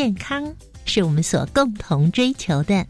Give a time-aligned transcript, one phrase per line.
[0.00, 2.86] 健康是我们所共同追求的。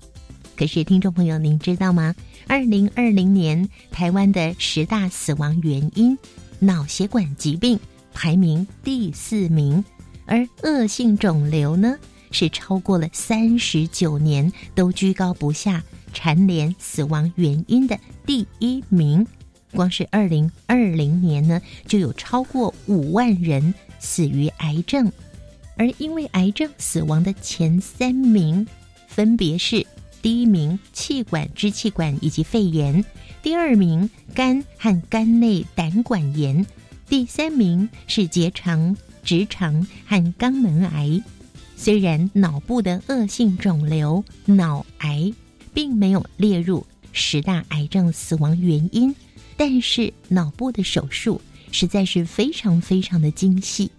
[0.56, 2.14] 可是，听众朋友，您知道吗？
[2.46, 6.16] 二零二零年台湾的十大死亡原因，
[6.60, 7.76] 脑血管疾病
[8.14, 9.84] 排名第四名，
[10.24, 11.98] 而恶性肿瘤呢，
[12.30, 19.26] 是超过了三十九年都居高不下，蝉联死亡原因的第一名。
[19.72, 25.10] 光是二零二零年呢，就有超过五万人死于癌症。
[25.80, 28.66] 而因为癌症死亡的前三名，
[29.08, 29.86] 分别是
[30.20, 33.02] 第一名气管支气管以及肺炎，
[33.42, 36.66] 第二名肝和肝内胆管炎，
[37.08, 41.18] 第三名是结肠、直肠和肛门癌。
[41.78, 45.32] 虽然脑部的恶性肿瘤脑癌
[45.72, 49.16] 并没有列入十大癌症死亡原因，
[49.56, 51.40] 但是脑部的手术
[51.72, 53.90] 实在是非常非常的精细。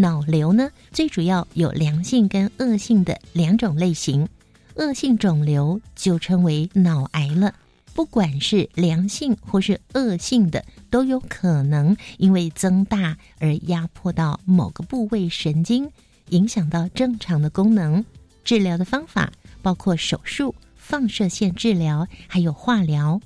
[0.00, 4.28] 脑瘤呢，最主要有良性跟恶性的两种类型。
[4.76, 7.54] 恶性肿瘤就称为脑癌了。
[7.94, 15.90] 不管是良性或是恶性的，都有可能因为增大而压迫到某个部位神经，
[16.28, 18.04] 影响到正常的功能。
[18.44, 19.32] 治疗的方法
[19.62, 23.20] 包括手术、放射线治疗，还有化疗。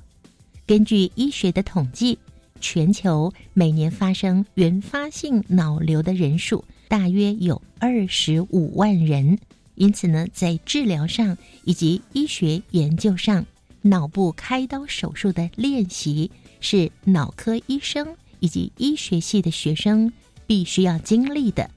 [0.66, 2.18] 根据医学的统计。
[2.62, 9.36] 全球每年发生原发性脑瘤的人数大约有二十五万人，
[9.74, 13.44] 因此呢，在治疗上以及医学研究上，
[13.82, 20.12] 脑部开刀手术的练习是脑科医生以及医学系的学生
[20.46, 21.68] 必须要经历的。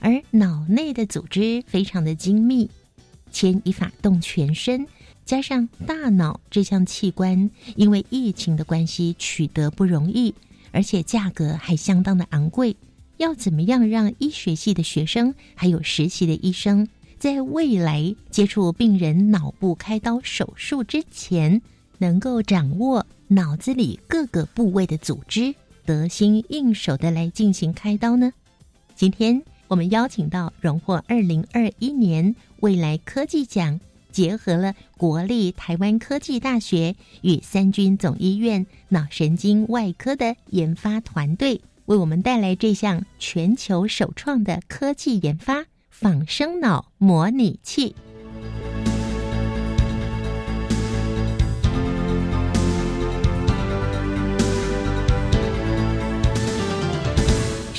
[0.00, 2.68] 而脑内的组织非常的精密，
[3.30, 4.86] 牵一发动全身。
[5.24, 10.34] 加上大脑这项器官，因为疫情的关系取得不容易，
[10.72, 12.76] 而且价格还相当的昂贵。
[13.18, 16.88] 要怎么样让医学系的学生还有实习的医生，
[17.18, 21.62] 在未来接触病人脑部开刀手术之前，
[21.98, 25.54] 能够掌握脑子里各个部位的组织，
[25.86, 28.32] 得心应手的来进行开刀呢？
[28.96, 33.78] 今天我们邀请到荣获二零二一年未来科技奖。
[34.12, 47.96] 结合了国立台湾科技大学与三军总医院脑神经外科的研发团队，为我们带来这项全球首创的科技研发——仿生脑模拟器。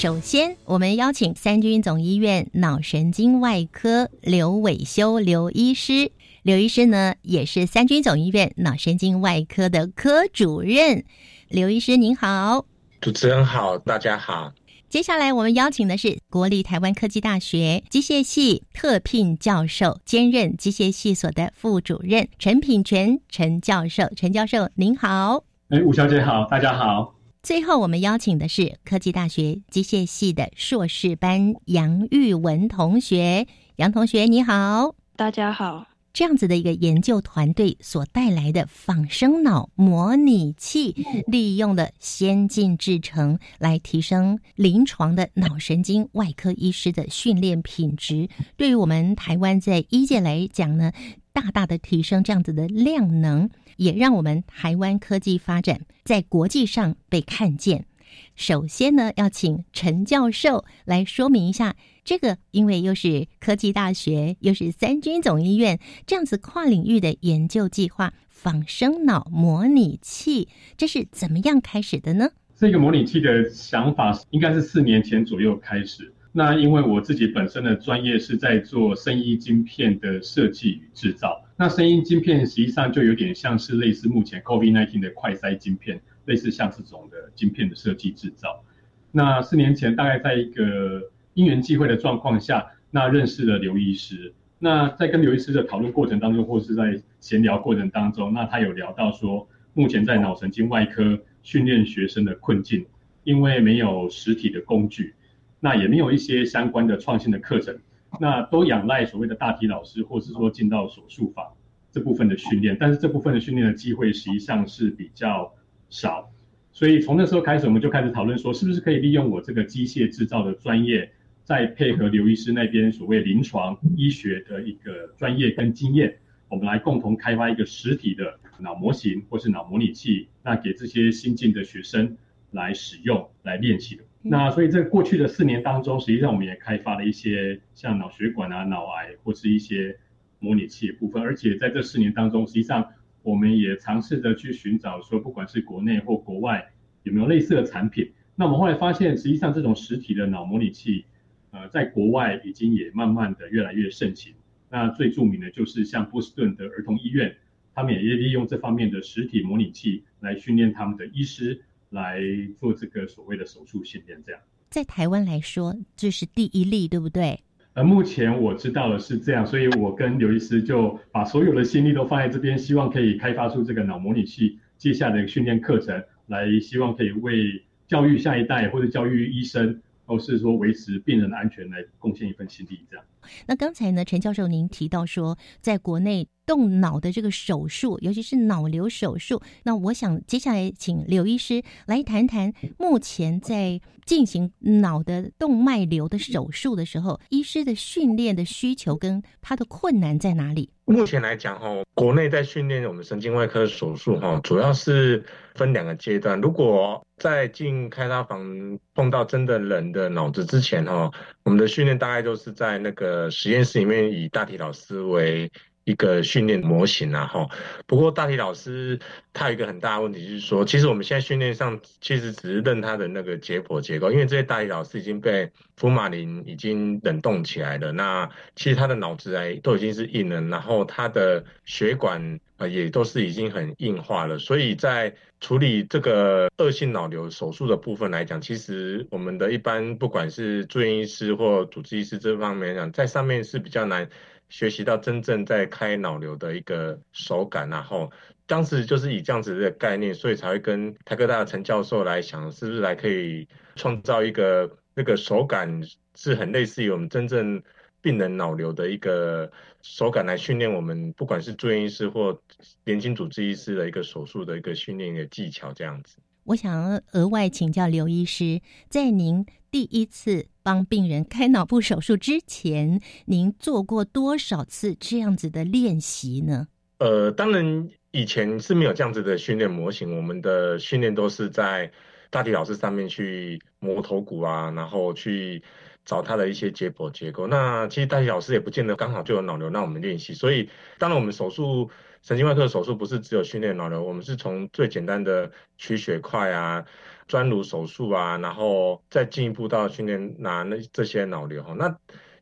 [0.04, 6.12] 首先，我们邀请三军总医院脑神经外科刘伟修刘医师。
[6.42, 11.06] 刘医师呢，也是三军总医院脑神经外科的科主任。
[11.48, 12.66] 刘医师您好，
[13.00, 14.52] 主持人好，大家好。
[14.90, 24.10] 接下来我们邀请的是国立台湾科技大学机械系特聘教授，兼任机械系所的副主任陈品全陈教授。
[24.18, 27.16] 陈教授您好，哎，吴小姐好，大家好。
[27.44, 33.46] 最后我们邀请的是科技大学机械系的硕士班杨玉文同学，
[33.76, 35.86] 杨同学你好，大家好。
[36.14, 40.96] 这样子的一个研究团队所带来的仿生脑模拟器，
[41.28, 48.30] 利用了先进制程来提升临床的脑神经外科医师的训练品质。
[48.56, 50.94] 对于我们台湾在医界来讲呢，
[51.34, 57.88] 大大的提升这样子的量能，也让我们台湾科技发展在国际上被看见。
[58.36, 70.48] 首先呢，要请陈教授来说明一下这个，因为又是科技大学，又是三军总医院这样子跨领域的研究计划——仿生脑模拟器，
[70.78, 72.30] 这是怎么样开始的呢？
[72.56, 76.13] 这个模拟器的想法应该是四年前左右开始。
[76.34, 86.02] 那因为我自己本身的专业是在做声音晶片的设计与制造，那声音晶片实际上就有点像是类似目前 COVID-19 的快筛晶片。
[86.26, 88.64] 类似像这种的晶片的设计制造，
[89.12, 94.34] 那四年前大概在一个因缘际会的状况下，那认识了刘医师。
[94.58, 102.86] 那在跟刘医师的讨论过程当中，或是在闲聊过程当中，那他有聊到说，目前在脑神经外科训练学生的困境，
[103.26, 105.14] 因为没有实体的工具，
[105.64, 107.80] 那也没有一些相关的创新的课程，
[108.20, 111.54] 那都仰赖所谓的大体老师，或是说进到手术房
[111.90, 115.54] 这部分的训练，但是这部分的训练的机会实际上是比较
[115.90, 116.30] 少，
[116.74, 121.10] 所以从那时候开始，我们就开始讨论说，是不是可以利用我这个机械制造的专业，
[121.46, 126.18] 再配合刘医师那边所谓临床医学的一个专业跟经验，
[126.50, 132.18] 我们来共同开发一个实体的脑模型或是脑模拟器，那给这些新进的学生
[132.52, 134.04] 来使用来练习的。
[134.26, 140.00] 那所以在过去的四年当中，实际上我们也开发了一些像脑血管啊、脑癌或是一些
[140.40, 142.88] 模拟器的部分，而且在这四年当中，实际上
[143.22, 146.72] 我们也尝试着去寻找说，不管是国内或国外
[147.04, 148.14] 有没有类似的产品。
[148.36, 151.04] 那我们后来发现，实际上这种实体的脑模拟器，
[151.52, 154.34] 呃，在国外已经也慢慢的越来越盛行。
[154.70, 157.36] 那最著名的就是像波士顿的儿童医院，
[157.76, 161.62] 他们也利用这方面的实体模拟器来训练他们的医师。
[161.94, 162.20] 来
[162.60, 167.40] 做这个所谓的手术训练，这样在台湾来说，这是第一例，对不对？
[167.74, 183.06] 呃，目前我知道的是这样，所以我跟刘医师就把所有的心力都放在这边，希望可以开发出这个脑模拟器接下来的训练课程，来希望可以为教育下一代或者教育医生，或是说维持病人的安全来贡献一份心力，这样。
[183.48, 200.70] 那刚才呢，陈教授您提到说，在国内动脑的这个手术，尤其是脑瘤手术，那我想接下来请刘医师来谈谈，目前在进行脑的动脉瘤的手术的时候，医师的训练的需求跟他的困难在哪里？
[200.86, 205.24] 目前来讲，哈，国内在训练我们神经外科手术，哈，主要是
[205.56, 206.40] 分两个阶段。
[206.42, 211.10] 如果在进开刀房碰到真的人的脑子之前，哈，
[211.44, 213.14] 我们的训练大概都是在那个。
[213.30, 215.52] 实验室里面以大体老师为
[215.84, 217.48] 一个训练模型啊，哈。
[217.86, 219.00] 不过大体老师
[219.34, 227.92] 他有一个很大的问题，就是说，其实我们现在训练上其实只是认他的那个解剖结构，因为这些大体老师已经被福马林已经冷冻起来了。
[227.92, 244.08] 那其实他的脑子哎都已经是硬了，然后他的血管呃也都是已经很硬化了，所以在处理这个恶性脑瘤手术的部分来讲，其实我们的一般不管是住院医师或主治医师这方面来讲，在上面是比较难
[244.54, 247.68] 学习到真正在开脑瘤的一个手感。
[247.68, 248.12] 然后
[248.46, 255.82] 当时就是以这样子的概念，所以才会跟台科大陈教授来想，是不是来可以创造一个那个手感
[256.14, 257.64] 是很类似于我们真正。
[258.04, 259.50] 病人脑瘤的一个
[259.82, 262.38] 手感来训练我们，不管是住院医师或
[262.84, 266.18] 年轻主治医师的一个手术的一个训练的技巧，这样子。
[266.46, 276.68] 我想额外请教刘医师，在您第一次帮病人开脑部手术之前，您做过多少次这样子的练习呢？
[276.98, 281.92] 呃，当然以前是没有这样子的训练模型，我们的训练都是在
[282.30, 285.62] 大体老师上面去磨头骨啊，然后去。
[286.06, 290.68] 找他的一些解剖结构，那其实大体老师也不见得刚好就有脑瘤让我们练习，所以
[290.98, 291.90] 当然我们手术
[292.24, 296.86] 神经外科手术不是只有训练脑瘤，我们是从最简单的取血块啊、
[297.28, 301.74] 钻颅手术啊，然后再进一步到训练拿那这些脑瘤哈。
[301.78, 301.98] 那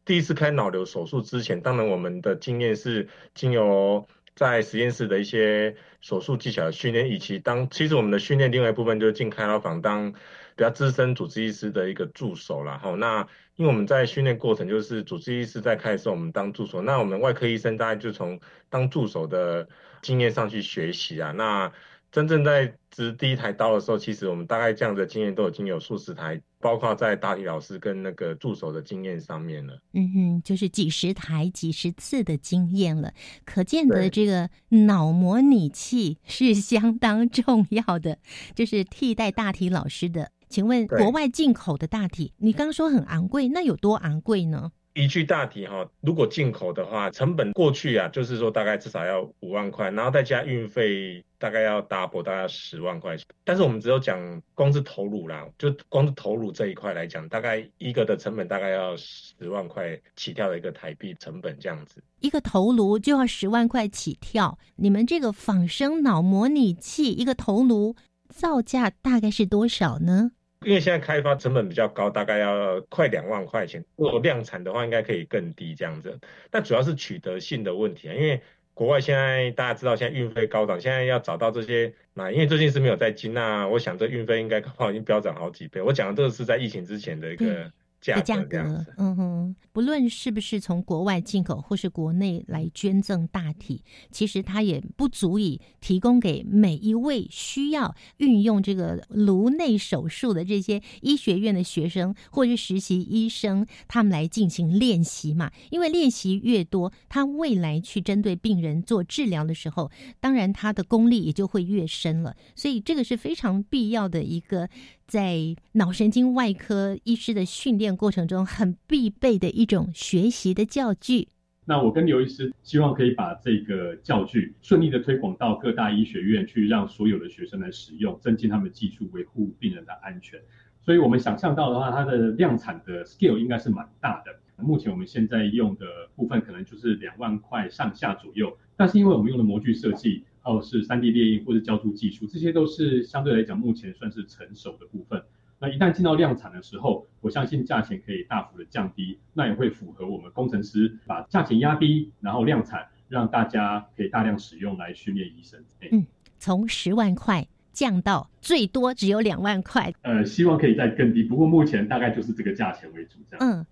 [0.06, 10.14] 第一次开脑瘤手术之前，当然我们的经验是经由在实验室的一些手术技巧的训练，以及当其实我们的训练另外一部分就是进开刀房当
[10.56, 12.96] 比较资深主治医师的一个助手了哈。
[12.96, 16.82] 那因为我们在训练过程，就是主治医师在开的时候，我们当助手。
[16.82, 18.40] 那我们外科医生大概就从
[18.70, 19.68] 当助手的
[20.02, 21.32] 经验上去学习啊。
[21.32, 21.72] 那
[22.12, 29.80] 真正在执第一台刀的时候，其实我们大概这样的经验都已经有数十台，包括在大体老师跟那个助手的经验上面了。
[29.94, 33.14] 嗯哼，就是几十台、几十次的经验了。
[33.46, 38.18] 可见的这个脑模拟器是相当重要的，
[38.56, 40.32] 就是替代大体老师的。
[40.52, 44.72] 请问国外进口的大体，你刚刚说很昂贵，那有多昂贵呢？
[44.94, 53.26] 一具大体哈，如果进口的话，成本过去啊，就是说大概至少要五万块，然后再加运费，大概要 double，大概十万块钱。
[53.46, 54.20] 但是我们只有讲
[54.54, 62.04] 光是头颅啦，就光是头颅这一块来讲，大概一个的成本大概要十万块起跳的一个台币成本这样子。
[62.20, 67.96] 一个头颅就要十万块起跳，你们这个仿生脑模拟器一个头颅
[68.28, 70.32] 造价大概是多少呢？
[70.64, 73.84] 因为现在开发成本比较高，大概要快两万块钱。
[73.96, 76.20] 如果量产的话，应该可以更低这样子。
[76.52, 78.40] 但主要是取得性的问题啊，因为
[78.74, 85.82] 国外现在大家知道，现在运费高涨，现在要找到这些那因为最近是没有在进，那我想这运费应该可能已经飙涨好几倍。
[85.82, 87.72] 我讲的这个是在疫情之前的一个
[88.02, 105.52] 的价格嗯哼，不论是不是从国外进口或是国内来捐赠大体，其实它也不足以提供给每一位需要运用这个颅内手术的这些医学院的学生或是实习医生，他们来进行练习嘛。
[105.70, 112.36] 因为练习越多，他未来去针对病人做治疗的时候，当然他的功力也就会越深了。
[112.56, 114.68] 所以这个是非常必要的一个
[115.08, 121.28] 在脑神经外科医师的训练过程中很必备的一种学习的教具。
[121.66, 130.40] 那我跟刘医师希望可以把这个教具顺利的推广到各大医学院去，让所有的学生来使用，增进他们技术，维护病人的安全。
[130.84, 134.36] 所以我们想象到的话，它的量产的 scale 应该是蛮大的。
[134.58, 145.24] 目前我们现在用的部分可能就是两万块上下左右，但是因为我们用的模具设计，还有是三 D 列印或者胶铸技术，这些都是相对来讲目前算是成熟的部分。
[145.60, 155.64] 那一旦进到量产的时候，我相信价钱可以大幅的降低，那也会符合我们工程师把价钱压低，然后量产，让大家可以大量使用来训练医生。
[155.80, 156.06] 哎嗯
[156.40, 159.94] 从十万块降到最多只有两万块。
[160.02, 163.48] 呃，希望可以再更低，不过目前大概就是这个价钱为主，这样。
[163.48, 163.64] 嗯，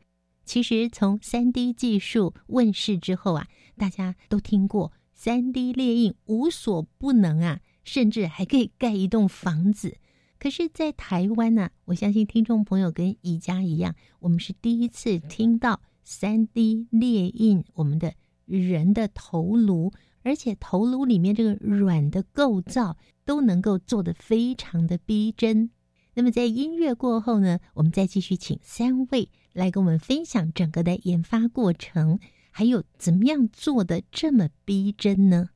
[0.46, 9.98] 其实从三 D 技术问世之后啊，大家都听过三 D 列印无所不能啊，甚至还可以盖一栋房子。
[10.40, 18.14] 可是，在台湾呢、我相信听众朋友跟宜家一样，我们是第一次听到三 D 列印我们的
[18.46, 19.92] 人的头颅，
[20.24, 22.96] 而且头颅里面这个软的构造
[23.26, 25.70] 都能够做得非常的逼真。
[26.14, 35.50] 那么在音乐过后呢，我们再继续请三位来跟我们分享整个的研发过程，还有怎么样做的这么逼真呢？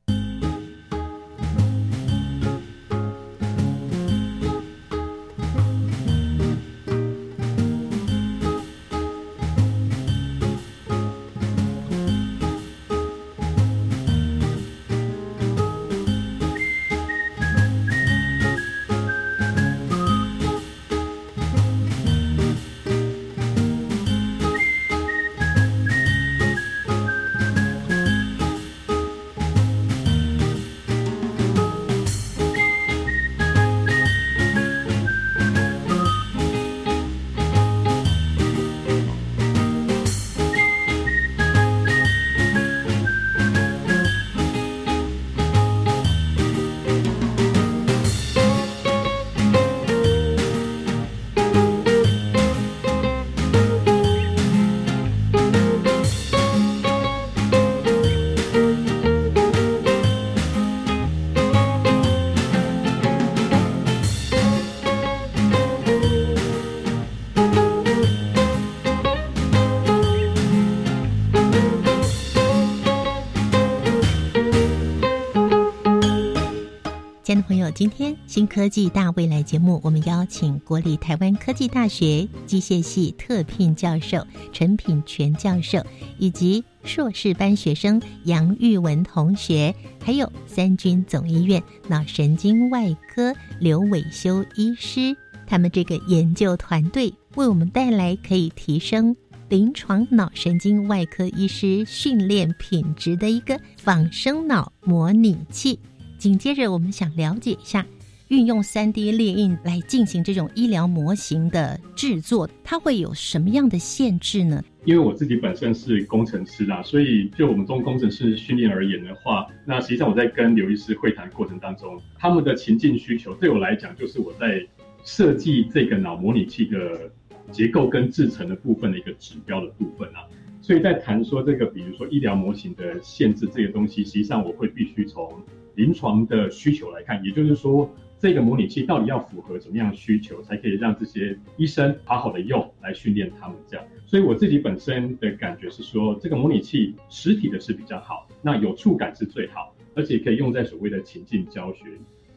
[77.70, 85.84] 今天新科技大未来节目，我们邀请国立台湾科技大学机械系特聘教授陈品全教授，
[86.18, 95.16] 以及硕士班学生杨玉文同学，还有三军总医院脑神经外科刘伟修医师，
[95.46, 99.14] 他们这个研究团队为我们带来可以提升
[99.48, 105.78] 临床脑神经外科医师训练品质的一个仿生脑模拟器。
[106.24, 107.86] 紧接着，我们想了解一下，
[108.28, 114.64] 运用三 D 列印来进行这种医疗模型的制作，它会有什么样的限制呢？
[114.86, 124.66] 因为我自己本身是工程师啦，所以就我们中工程师训练而言的话，那实际上我在跟刘医师会谈过程当中，他们的情境需求对我来讲，就是我在
[125.04, 127.12] 设计这个脑模拟器的
[127.52, 130.24] 结构跟制成的部分的一个指标的部分啊。
[130.62, 135.30] 所以在谈说这个，比如说医疗模型的限制这个东西，实际上我会必须从
[135.74, 143.84] 临床的需求来看，也就是说，这个模拟器到底要符合怎么样需求，才可以让这些医生好好的用来训练他们这样。
[144.06, 151.84] 所以我自己本身的感觉是说，这个模拟器实体的是比较好，那有触感是最好，而且可以用在所谓的情境教学。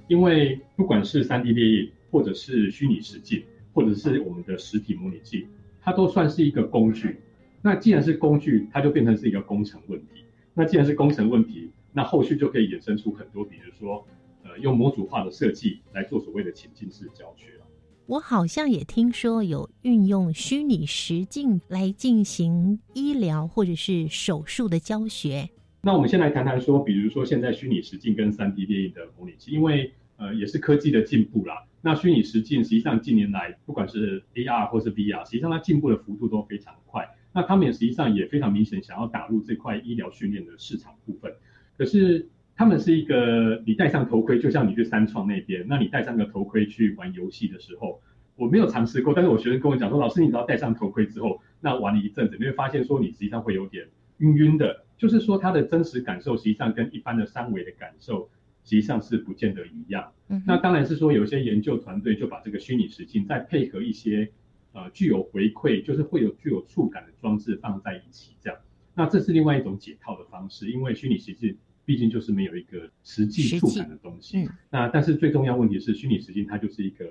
[0.08, 5.48] 因为不管是 3D 列印，或者是虚拟实境，或者是我们的实体模拟器，
[5.82, 7.18] 它都算是一个工具。
[7.62, 10.24] 那既然是工具，它就变成是一个工程问题。
[10.54, 11.67] 那既然是工程问题，
[11.98, 14.06] 那后续就可以衍生出很多，比如说，
[14.44, 17.66] 呃，用模组化的设计来做所谓的情境式教学了。
[18.06, 25.50] 我好像也听说有运用虚拟实境来进行医疗或者是手术的教学。
[25.82, 31.66] 那我们先来谈谈说，比如说现在虚拟实境跟三 D 列印的模拟器，因为呃，也是科技的进步啦。
[31.82, 37.10] 那虚拟实境实际上近年来，不管是 AR 或是 VR，实际上它进步的幅度都非常快。
[37.34, 41.34] 那他们也实际上也非常明显想要打入这块医疗训练的市场部分。
[41.78, 48.02] 可是他们是一个，你戴上头盔，就像你去三创那边，那你戴上个头盔去玩游戏的时候，
[48.36, 58.30] 我没有尝试过，但是我学生跟我讲说，老师，你只要戴上头盔之后，那玩了一阵子，你会发现说你实际上会有点晕晕的，就是说它的真实感受实际上跟一般的三维的感受。
[58.64, 60.12] 实际上是不见得一样。
[60.28, 64.30] 嗯，那当然是说有些研究团队就把这个虚拟实境再配合一些
[64.74, 68.60] 呃具有回馈，就是会有具有触感的装置放在一起，这样。
[68.94, 71.56] 那这是另外一种解套的方式，因为虚拟实境
[71.88, 74.44] 毕竟就是没有一个实际触感的东西。
[74.44, 74.50] 嗯。
[74.70, 77.06] 那但是最重要问题是，虚拟实境它就是一个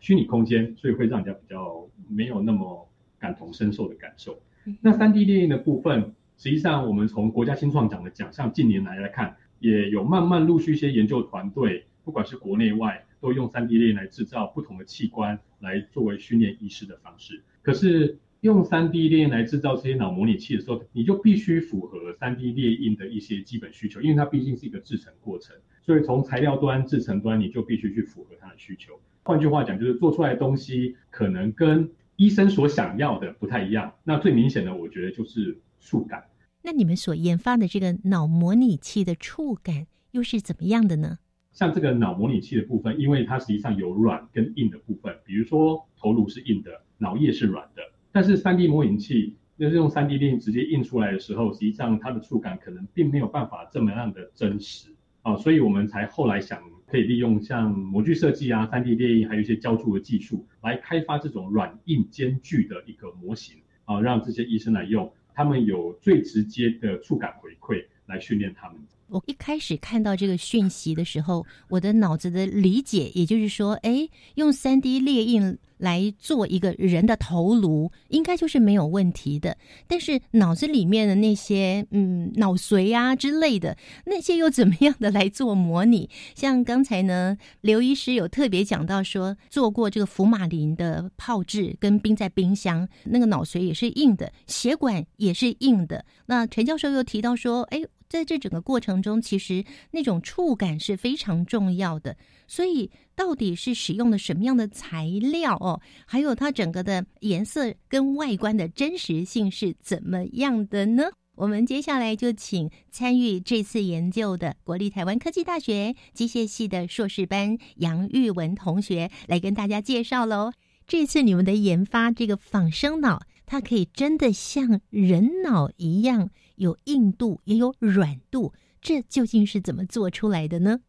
[0.00, 2.86] 虚拟空间，所以会让人家比较没有那么
[3.18, 4.38] 感同身受的感受。
[4.82, 9.36] 那三 D 列印的部分，实际上我们从国家新创奖的奖项近年来来看。
[9.58, 17.42] 也有慢慢陆续一些研究团队，不管是国内外，都用三 D 列印来制造不同的器官，来作为训练医师的方式。
[17.62, 28.98] 可是用 3D 列印来制造这些脑模拟器的时候，你就必须符合 3D 列印的一些基本需求，因为它毕竟是一个制成过程，所以从材料端、制成端，你就必须去符合它的需求。
[29.24, 33.92] 换句话讲，就是做出来的东西可能跟医生所想要的不太一样。
[34.04, 36.24] 那最明显的，我觉得就是触感。
[36.62, 41.18] 那你们所研发的这个脑模拟器的触感又是怎么样的呢？
[41.52, 47.82] 像这个脑模拟器的部分，因为它实际上有软跟硬的部分，比如说头颅是硬的，脑叶是软的。
[48.16, 54.88] 但是 3D 模拟器就是用 3D 电影直接印出来的时候，实际上它的触感可能并没有办法这么样的真实
[55.20, 65.12] 啊，所以我们才后来想可以利用像模具设计啊、3D 列印，还有一些浇铸的技术，来开发这种软硬兼具的一个模型啊，让这些医生来用。
[65.34, 68.78] 他们有最直接的触感回馈来训练他们。
[69.08, 79.56] 我一开始看到这个讯息的时候，我的脑子的理解，也就是说，哎，用三 D 列印来做一个人的头颅，应该就是没有问题的。
[79.86, 86.10] 但是脑子里面的那些，嗯，脑髓啊之类的，那些又怎么样的来做模拟？
[86.34, 96.04] 像刚才呢，刘医师有特别讲到说，做过这个福马林的泡制，跟冰在冰箱，那个脑髓也是硬的，血管也是硬的。
[96.26, 97.80] 那陈教授又提到说，哎。
[98.08, 102.16] 在这整个过程中，其实那种触感是非常重要的。
[102.46, 105.80] 所以，到底是使用的什么样的材料哦？
[106.06, 111.04] 还有它整个的颜色跟外观的真实性是怎么样的呢？
[111.34, 120.52] 我们接下来就请参与这次研究的国立台湾科技大学机械系的硕士班杨玉文同学来跟大家介绍喽。
[120.86, 126.30] 这次你们的研发这个仿生脑，它可以真的像人脑一样。
[126.56, 130.80] 有硬度也有软度，这究竟是怎么做出来的呢？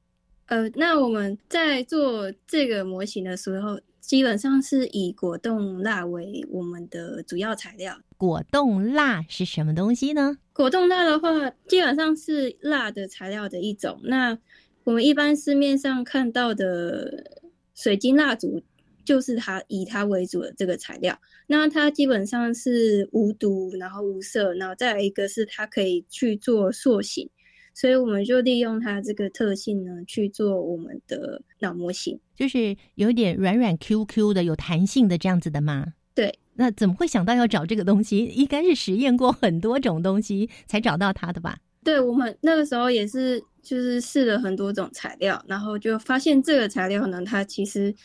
[0.48, 7.98] 呃，那我们在做这个模型的时候，基本上是以果冻蜡为我们的主要材料。
[8.18, 10.38] 果冻蜡是什么东西呢？
[10.54, 14.00] 果冻蜡的话，基本上是蜡的材料的一种。
[14.04, 14.38] 那
[14.86, 17.42] 我们一般市面上看到的
[17.76, 18.64] 水晶蜡烛。
[19.08, 21.18] 就是它以它为主的这个材料，
[21.48, 27.30] 那它基本上是无毒，然后无色，然后再来一个是它可以去做塑形，
[27.74, 35.94] 所以我们就利用它这个特性呢去做我们的脑模型，就是有点软软 Q Q 的，有弹性的这样子的吗？
[36.14, 36.38] 对。
[36.56, 38.26] 那怎么会想到要找这个东西？
[38.26, 41.58] 应该是实验过很多种东西才找到它的吧？
[41.82, 47.96] 对，我们那个时候也是就是试了很多种材料，然后就发现这个材料呢，它其实。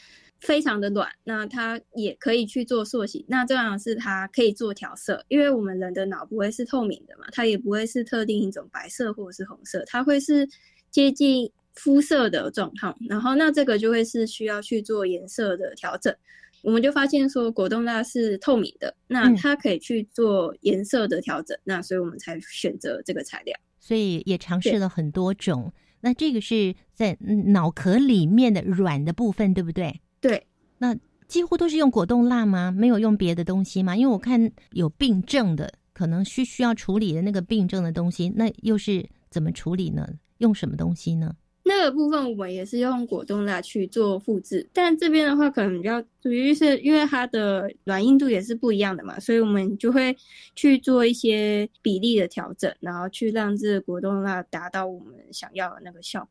[0.43, 3.25] 非常的软，那它也可以去做塑形。
[3.29, 10.47] 那这样是它可以做调色，因为我们人的脑不会是透明的嘛，它也不会是特定一种白色或者是红色，它会是
[10.91, 12.97] 接近肤色的状况。
[13.09, 16.15] 然后那这个就会是需要去做颜色的调整。
[16.63, 21.57] 我们就发现说果冻蜡是透明的，那它可以去做颜色的调整。
[21.65, 23.57] 那所以我们才选择这个材料。
[23.79, 25.73] 所以也尝试了很多种。
[26.01, 30.01] 那这个是在脑壳里面的软的部分，对不对？
[30.23, 30.47] 对，
[30.79, 32.71] 那几乎都是用果冻蜡吗？
[32.71, 33.97] 没有用别的东西吗？
[33.97, 40.09] 因为我看有病症的，可能需需要处理的那个病症的东西，那又是怎么处理呢？
[40.39, 41.35] 用什么东西呢？
[41.65, 50.17] 那个部分我们也是用果冻蜡去做复制，但这边的话可能比较主要是因为它的软硬度也是不一样的嘛，所以我们就会
[50.55, 56.29] 去做一些比例的调整，然后去让这个果冻蜡达到我们想要的那个效果。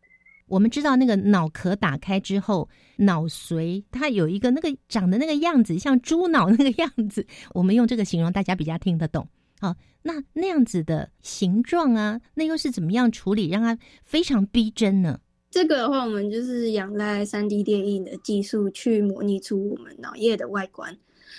[0.51, 7.25] 我们知道那个脑壳打开之后，脑髓它有一个那个长的那个样子，像猪脑那个样子。
[7.53, 9.25] 我们用这个形容，大家比较听得懂。
[9.61, 15.17] 好， 那那样子的形状啊，那又是怎么样处理让它非常逼真呢？
[15.49, 20.97] 这个的话，我们就是仰赖三 D 电影的技术去模拟出我们脑叶的外观，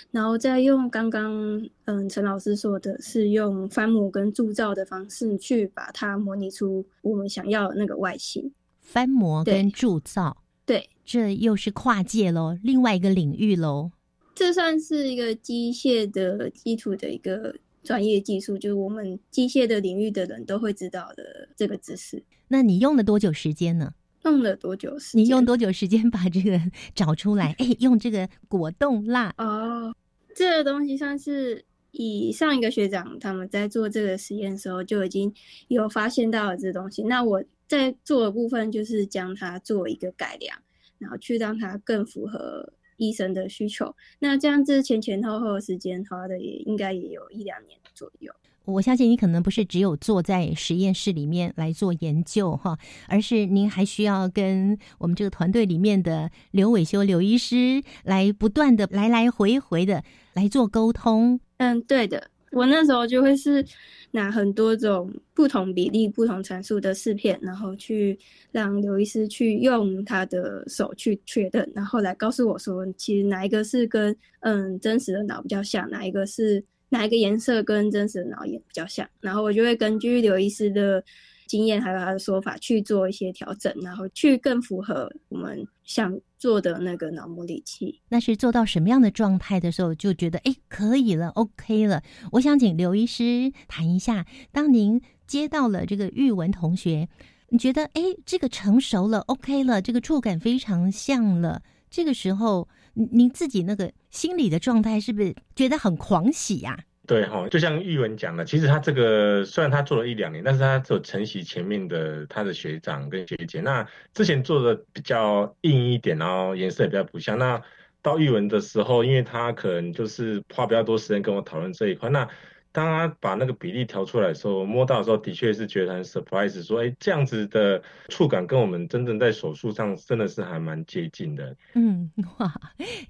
[0.09, 8.51] 然后再用刚刚嗯陈老师说的是用翻模跟铸造的方式去把它模拟出我们想要的那个外形。
[8.93, 13.89] 翻模跟铸造，对，这又是跨界喽，另外一个领域喽。
[14.35, 22.23] 这算是一个机械的基础的一个专业技术，就是我们机械的领域的人都会知道的这个知识。
[22.49, 23.91] 那你用了多久时间呢？
[24.25, 25.23] 用了多久时间？
[25.23, 26.61] 你用多久时间把这个
[26.93, 27.55] 找出来？
[27.57, 29.91] 哎，用这个果冻蜡哦，
[30.35, 35.33] 这个东西算是以上一个学长他们在做这个实验的时候就已经
[35.67, 37.01] 有发现到了这东西。
[37.01, 37.43] 那我
[37.77, 40.55] 在做的部分就是将它做一个改良，
[40.99, 43.95] 然后去让它更符合医生的需求。
[44.19, 48.31] 那这样子前前后后时间花的也应该也有一两年左右。
[48.65, 52.77] 我相信你可能不是只有坐在实验室里面来做研究哈，
[53.09, 60.01] 而是您还需要跟我们这个团队里面的刘伟修刘医师来不断的来来回回的
[60.33, 61.39] 来做沟通。
[61.57, 63.65] 嗯，对的，我那时候就会是
[64.13, 68.17] 拿很多种不同比例、不同参数的试片，然后去
[68.53, 76.63] 让刘医师去用他的手去确认，然后来告诉我说，其实哪一个是跟嗯真实的脑比较像，哪一个是。
[76.89, 79.09] 哪一个颜色跟真实的脑也比较像？
[79.19, 81.03] 然后我就会根据刘医师的
[81.47, 88.01] 经验还有他的说法去做一些调整，然后去更符合我们想做的那个脑模拟器。
[88.09, 92.01] 那是做到什么样的状态的时候，就觉得哎可以了，OK 了。
[92.31, 97.09] 我想请刘医师谈一下，当您接到了这个玉文同学，
[97.49, 102.67] 你觉得哎这个成熟了，OK 了，这个触感非常像了，这个时候。
[102.95, 106.77] 您自己那个心理的状态是不是觉得很狂喜呀？
[107.05, 113.61] 对哈，就像玉文讲的，其实他这个虽然他做了一两年，但是他只有承袭前面的他的学长跟学姐。
[113.61, 117.37] 那之前做的比较硬一点，然后颜色也比较不像。
[117.37, 117.61] 那
[118.01, 122.27] 到玉文的时候，因为他可能就是花比较多时间跟我讨论这一块，那。
[122.73, 131.55] 当他把那个比例调出来的时候，摸到的时候，的确是觉得很 surprise，说，哎，这样子的触感跟我们真正在手术上真的是还蛮接近的。
[131.75, 132.51] 嗯，哇，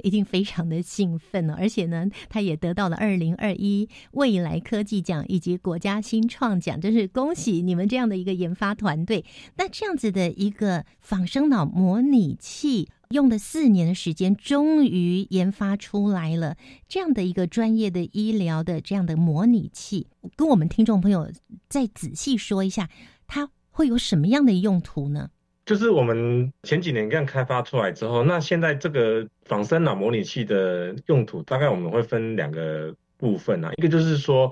[0.04, 1.56] 一定非常的兴奋哦！
[1.58, 9.24] 而且呢，他也得到了二零二一未来科技奖以及国家新创奖，真是恭喜你们这样的一个研发团队。
[9.56, 12.90] 那这样子的一个仿生脑模拟器。
[13.14, 16.58] 用了四年的时间，终于研发出来了
[16.90, 20.08] 这样的一个专业的医疗的这样的模拟器。
[20.36, 21.30] 跟我们听众朋友
[21.70, 22.90] 再仔细说一下，
[23.28, 25.30] 它会有什么样的用途呢？
[25.66, 33.72] 就是我们前几年刚开发出来之后，那现在这个仿生脑模拟器的用途，大概我们会分两个部分啊。
[33.78, 34.52] 一个就是说，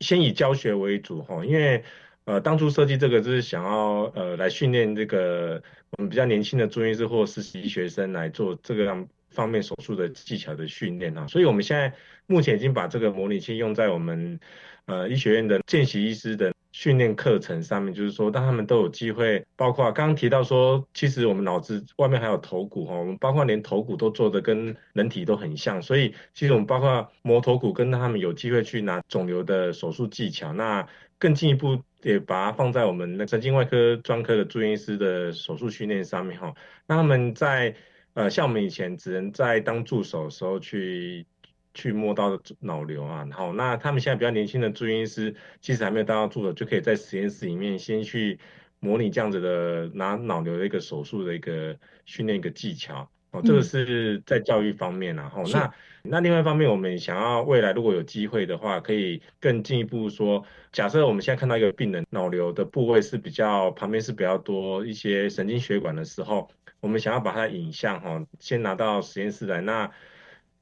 [0.00, 1.84] 先以教学为主哈，因为
[2.26, 5.62] 呃，当初设计这个就是想要呃来训练这个。
[5.96, 11.94] 我们比较年轻的住院医师或实习学生来做这个样方面手术的技巧的训练啊，所以我们现在
[12.26, 14.38] 目前已经把这个模拟器用在我们
[14.86, 30.86] 呃医学院的见习医师的训练课程上面，就是说让他们都有机会，包括刚刚提到说，其实我们脑子外面还有头骨哈，我们包括连头骨都做的跟人体都很像，所以其实我们包括磨头骨跟他们有机会去拿肿瘤的手术技巧，那
[31.18, 31.82] 更进一步。
[32.02, 36.54] 也把它放在我们那神经外科专科的住院医师的手术训练上面哈，
[36.86, 37.74] 那他们在
[38.14, 41.26] 呃像我们以前只能在当助手的时候去
[41.74, 48.38] 去摸到脑瘤啊，好，那他们现在比较年轻的住院医师，其实还没有当到助手，就可以在实验室里面先去
[48.78, 53.10] 模拟这样子的拿脑瘤的一个手术的一个训练一个技巧。
[53.32, 55.74] 哦这个是在教育方面，然后那
[56.08, 66.48] 那另外一方面，我们想要未来如果有机会的话，可以更进一步说，假设我们现在看到一个病人脑瘤的部位是比较旁边是比较多一些神经血管的时候，
[66.80, 69.90] 我们想要把它的影像哈先拿到实验室来，那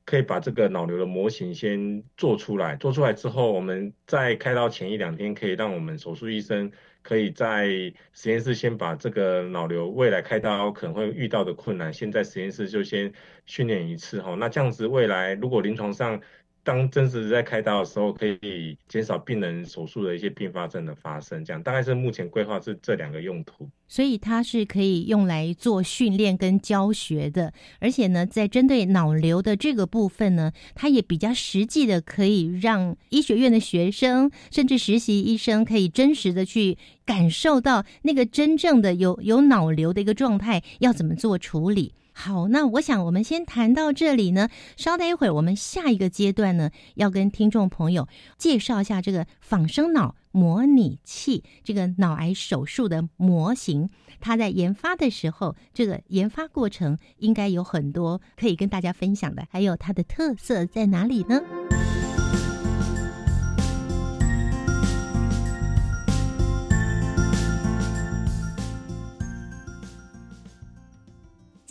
[0.04, 6.72] 可以把这个脑瘤的模型先做出来，做出来之后，我们在开刀前一两天可以让我们手术医生。
[7.04, 7.68] 可以在
[8.12, 13.12] 实验室先把这个脑瘤未来开刀可能会遇到的困难，先在实验室就先
[13.46, 14.34] 训练一次哈。
[14.34, 16.20] 那这样子未来如果临床上
[16.64, 21.44] 当真实在开刀的时候，可以减少病人手术的一些并发症的发生。
[21.44, 23.68] 这样大概是目前规划是这两个用途。
[23.87, 41.92] 所以它是可以用来做训练跟教学的，而且呢，在针对脑瘤的这个部分呢，它也比较实际的，可以让医学院的学生甚至实习医生可以真实的去感受到那个真正的有有脑瘤的一个状态要怎么做处理。
[42.16, 44.48] 好，那我想我们先谈到这里呢。
[44.77, 53.90] 稍待一会儿，我们下一个阶段呢，要跟听众朋友介绍一下这个仿生脑模拟器，这个脑癌手术的模型。
[54.20, 61.42] 它在研发的时候，这个研发过程应该有很多可以跟大家分享的，还有它的特色在哪里呢？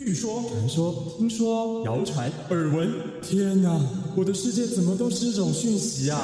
[0.04, 3.80] 据说、传说、听说、谣传、耳闻，天哪！
[4.14, 6.20] 我的世界怎么都是这种讯息啊？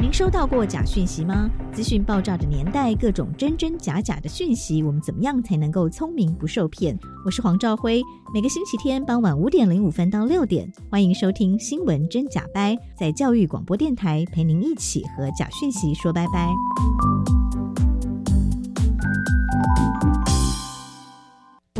[0.00, 1.48] 您收到过假讯息吗？
[1.72, 6.98] 资讯爆炸的年代，各种真真假假的讯息，我们怎么样才能够聪明不受骗？
[7.24, 8.02] 我是黄兆辉，
[8.34, 16.48] 每个星期天傍晚五点零五分到六点，欢迎收听《新闻真假掰》，在教育广播电台陪您一起和假讯息说拜拜。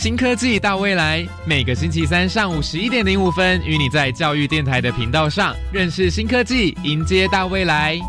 [0.00, 8.00] 新科技大未来，每个星期三上午十一点零五分，与你在教育电台的频道上认识新科技，迎接大未来。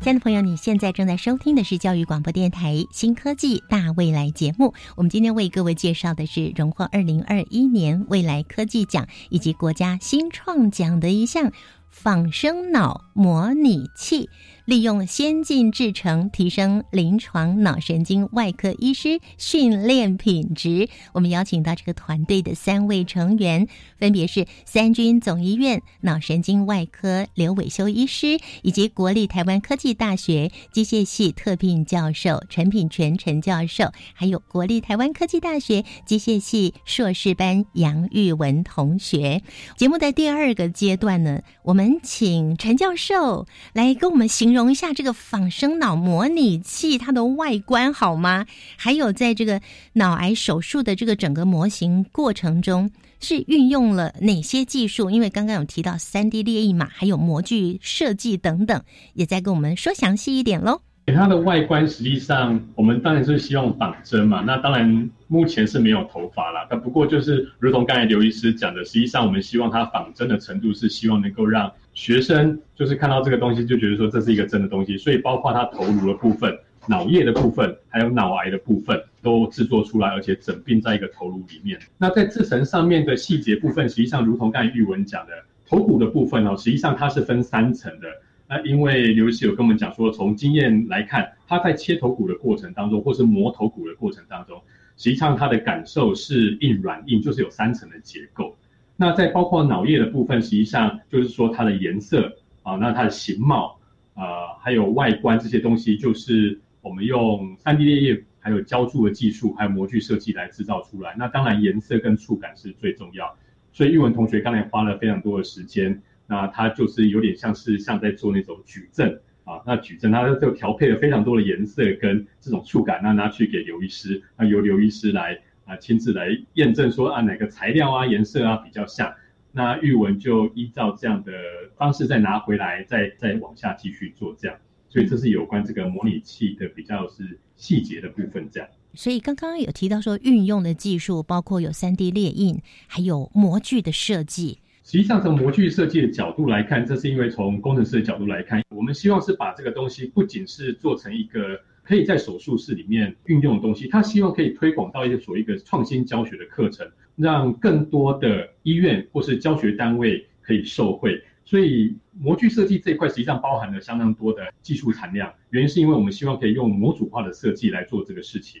[0.00, 4.72] 亲爱的朋友，你现在正在收听的是教育广播电台《新科技大未来》节目。
[4.96, 11.52] 我们今天为各位介绍的是荣获二零二一年未来科技奖以及国家新创奖的一项。
[11.98, 14.28] 仿生脑模拟器
[14.66, 20.88] 利用先进制程提升临床脑神经外科医师训练品质。
[21.12, 39.42] 我们邀请到这个团队的三位成员，分别是三军总医院脑神经外科刘伟修医师，以及国立台湾科技大学机械系特聘教授陈品全陈教授，还有国立台湾科技大学机械系硕士班杨玉文同学。
[39.76, 41.86] 节目的第二个阶段呢，我们。
[42.02, 48.46] 请陈教授来跟我们形容一下这个仿生脑模拟器它的外观好吗？
[48.76, 49.60] 还有在这个
[49.92, 52.90] 脑癌手术的这个整个模型过程中，
[53.20, 55.10] 是运用了哪些技术？
[55.10, 60.80] 因为刚刚有提到三 D 列印嘛，还有模具设计等等，也再跟我们说详细一点喽。
[61.14, 64.42] 它的外观实际上，我们当然是希望仿真嘛。
[64.44, 66.66] 那当然目前是没有头发啦。
[66.68, 74.96] 但不过就是如同刚才刘医师讲的，实际上我们希望它仿真的程度是希望能够让学生就是看到这个东西就觉得说这是一个真的东西。
[74.98, 76.56] 所以包括他头颅的部分、
[76.86, 81.80] 脑叶的部分，还有脑癌的部分都制作出来，而且整并在一个头颅里面。
[81.96, 85.32] 那在制成上面的细节部分，实际上如同刚才玉文讲的，
[85.66, 88.06] 头骨的部分哦，实际上它是分三层的。
[88.48, 94.60] 那因为刘师有跟我们讲说，从经验来看，他在切头骨的过程当中，或是磨头骨的过程当中，
[94.96, 98.55] 实际上他的感受是硬软硬，就是有三层的结构。
[98.96, 103.78] 那在包括脑叶的部分，实际上就是说它的颜色啊，那它的形貌
[104.14, 111.14] 啊，还有外观这些东西，就是我们用三 D 列印、还有浇铸的技术，还有模具设计来制造出来。
[111.18, 113.36] 那当然颜色跟触感是最重要，
[113.72, 116.02] 所以玉文同学刚才花了非常多的时间。
[116.28, 129.12] 那他就是有点像是像在做那种矩阵啊，那矩阵它就调配了非常多的颜色跟这种触感，那拿去给刘医师，那由刘医师来啊亲自来验证说啊哪个材料啊颜色啊比较像，
[129.52, 131.32] 那玉文就依照这样的
[131.76, 134.56] 方式再拿回来，再再往下继续做这样，
[134.88, 138.68] 所以这是有关这个模拟器的比较是细节的部分这样。
[138.94, 144.60] 所以刚刚有提到说运用的技术包括有三 D 列印，还有模具的设计。
[144.84, 161.22] 实际上，从模具设计的角度来看，这是因为从工程师的角度来看，我们希望是把这个东西不仅是做成一个可以在手术室里面运用的东西，他希望可以推广到一个所谓一个创新教学的课程，让更多的医院或是教学单位可以受惠。
[161.44, 168.60] 所以模具设计这一块实际上包含了相当多的技术含量，原因是因为我们希望可以用模组化的设计来做这个事情。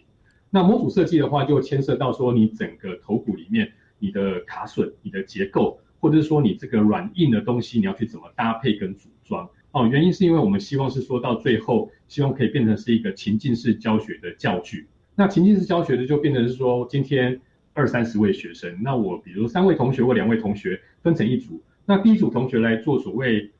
[0.50, 5.80] 那模组设计的话，就牵涉到说你整个头骨里面你的卡榫、你的结构。
[5.98, 9.48] 或者是说你这个软硬的东西，你要去怎么搭配跟组装？
[9.76, 14.86] 哦，原因是因为我们希望是说到最后，希望可以变成是一个情境式教学的教具。
[15.14, 17.38] 那情境式教学的就变成是说，今天
[17.74, 23.50] 二三十位学生，那我比如三位同学或两位同学分成一组，那第一组同学来做所谓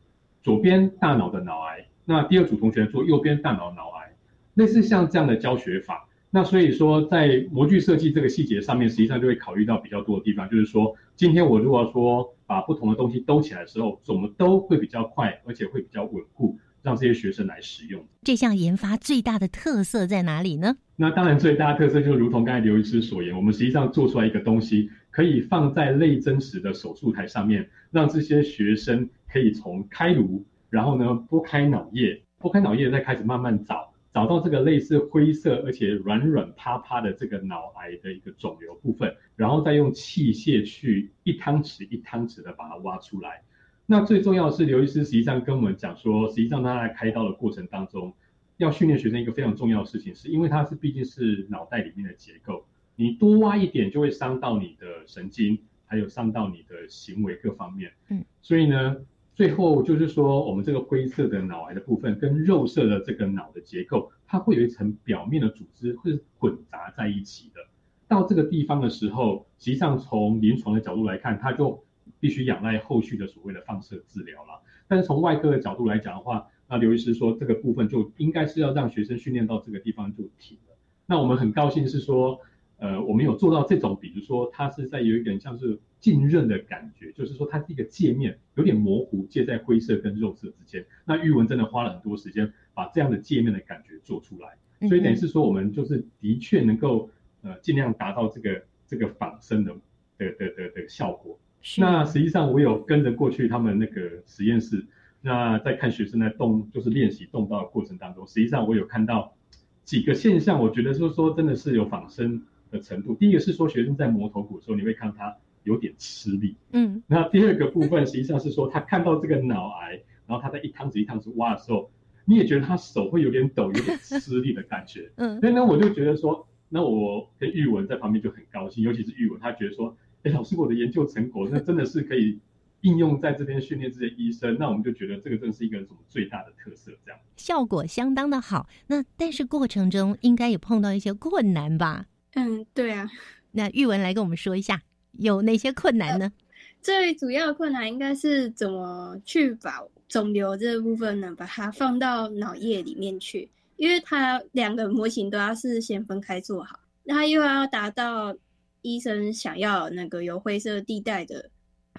[0.43, 4.15] 左边大脑的脑癌，那第二组同学做右边大脑脑癌，
[4.55, 6.09] 类似像这样的教学法。
[6.31, 18.05] 那所以说，在模具设计这个细节上面，实际上就会考虑到比较多的地方，就是说，今天我如果说把不同的东西兜起来的时候，怎么兜会比较快，而且会比较稳固，让这些学生来使用。
[18.23, 20.77] 这项研发最大的特色在哪里呢？
[20.97, 33.93] 那当然，最大的特色就如同刚才刘医师所言，我们实际上做出来一个东西，可以放在类真实的手术台上面，让这些学生可以从开颅，然后呢拨开脑叶，拨开脑叶再开始慢慢找。
[34.17, 43.43] 找到这个类似灰色而且软软趴趴的这个脑癌的一个肿瘤部分，然后再用器械去一汤匙一汤匙的把它挖出来。
[43.85, 48.15] 那最重要的是，刘医师实际上跟我们讲说，实际上他在开刀的过程当中，
[48.57, 57.93] 要训练学生一个非常重要的事情，是因为它是毕竟是脑袋里面的结构，你多挖一点就会伤到你的神经，还有伤到你的行为各方面。
[58.09, 58.97] 嗯，所以呢。
[59.37, 67.61] 最后就是说，我们这个灰色的脑癌的部分跟肉色的这个脑的结构，它会有一层表面的组织会混杂在一起的。
[68.09, 71.85] 到这个地方的时候，实际上从临床的角度来看，它就
[72.19, 74.63] 必须仰赖后续的所谓的放射治疗了。
[74.89, 80.75] 但是从外科的角度来讲的话，那刘医师说这个部分就应该是要让学生训练到这个地方就停了。
[81.05, 82.41] 那我们很高兴是说，
[82.79, 85.79] 呃，我们有做到这种，比如说它是在有一点像是。
[85.99, 90.85] 浸润的感觉，就是说它是一个界面，有点模糊，介在灰色跟肉色之间。
[91.05, 97.11] 那玉文真的花了很多时间把这样的界面的感觉做出来，所以等于是说我们就是的确能够
[97.43, 99.75] 呃尽量达到这个这个仿生的
[100.19, 101.37] 的的的的效果。
[101.79, 104.87] 那实际上我有跟着过去他们那个实验室，
[105.23, 109.35] 那在看学生在动，就是练习动刀的过程当中，实际上我有看到
[109.83, 112.45] 几个现象，我觉得就是说真的是有仿生
[112.77, 113.15] 的程度。
[113.15, 115.37] 第一个是说学生在磨头骨的时候，你会看到他。
[115.67, 121.91] 有点吃力，嗯，那第二个部分实际上是说，他看到这个脑癌，然后他在一汤匙一汤匙挖的时候，
[122.25, 132.39] 你也觉得他手会有点抖，有点吃力的感觉， 嗯，所以呢，我就觉得说，那我跟玉文在旁边就很高兴，尤其是玉文，他觉得说，哎，老师，我的研究成果那真的是可以
[132.83, 138.69] 应用在这边训练这些医生，那我们就觉得这个真是一个什么最大的特色，这样效果相当的好。
[138.87, 142.07] 那但是过程中应该也碰到一些困难吧？
[142.37, 143.11] 嗯，对啊。
[143.53, 144.81] 那玉文来跟我们说一下。
[145.19, 146.31] 有哪些困难呢？
[146.83, 158.37] 最主要的困难应该是怎么去把肿瘤这部分呢，把它放到脑液里面去，因为它两个模型都要是先分开做好，那又要达到
[158.83, 161.51] 医生想要那个有灰色地带的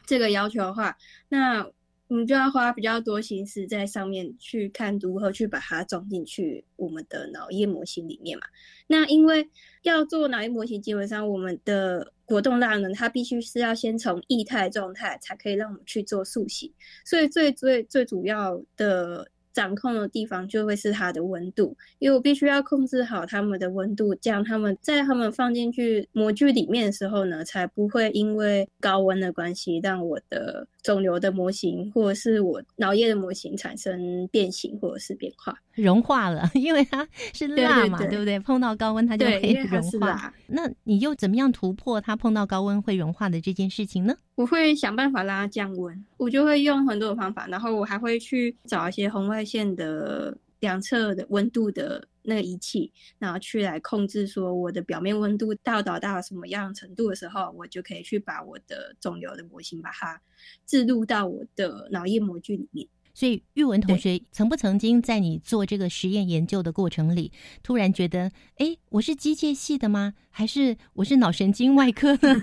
[0.06, 0.98] 这个要求的话，
[1.30, 1.68] 那。
[2.08, 8.46] 我们就要花比较多心思在上面去看如何去把它装进去我们的脑叶模型里面嘛。
[8.88, 9.50] 那因为
[9.84, 16.72] 要做脑叶模型，基本上我们的果冻蜡呢，它必须是要先从液态状态才可以让我们去做塑形，
[17.06, 19.30] 所以最最最主要的。
[19.58, 35.58] 掌控的地方就会是它的温度，因为我必须要控制好它们的温度，这样它们在它们放进去模具里面的时候呢，才不会因为高温的关系，让我的肿瘤的模型或者是我脑液的模型产生变形或者是变化。
[35.78, 38.40] 融化了， 因为它是蜡嘛，对不对？
[38.40, 40.34] 碰到高温它就会融化。
[40.48, 44.16] 那你又怎么样突破它碰到高温会融化的这件事情呢？
[44.36, 60.20] 我会想办法让它降温，我就会用很多的方法，然后我还会去找一些红外线的两侧的温度的那个仪器，然后去来控制说我的表面温度到达到什么样程度的时候，我就可以去把我的肿瘤的模型把它
[60.66, 62.88] 置入到我的脑叶模具里面。
[63.18, 67.32] 所以玉文同学曾不曾经在你做这个实验研究的过程里，
[67.64, 70.14] 突然觉得，哎，我是机械系的吗？
[70.30, 72.40] 还是我是脑神经外科呢？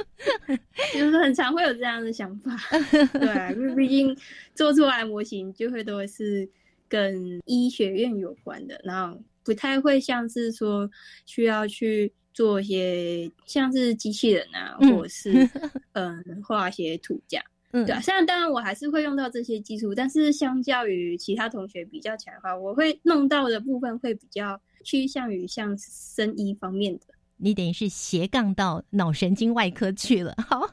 [0.92, 2.54] 就是很常会有这样的想法，
[3.18, 4.14] 对，因为毕竟
[4.54, 6.46] 做出来模型就会都是
[6.90, 10.86] 跟医学院有关的，然后不太会像是说
[11.24, 15.48] 需要去做一些像是机器人啊，或者是
[15.92, 17.46] 嗯化学图这样。
[17.72, 27.00] 对啊，虽然当然我还是会用到这些技术，但是相较于其他同学比较起来的话，我会弄到的部分会比较趋向于像生医方面的。
[27.38, 30.34] 你等于是斜杠到脑神经外科去了。
[30.48, 30.70] 好，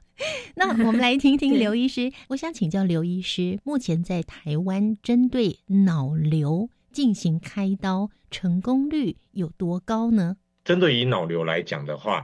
[0.55, 2.09] 那我们来听听 刘医师。
[2.29, 10.37] 我想请教刘医师，目前在台湾针对脑瘤进行开刀成功率有多高呢？
[10.63, 12.23] 针对以脑瘤来讲的话。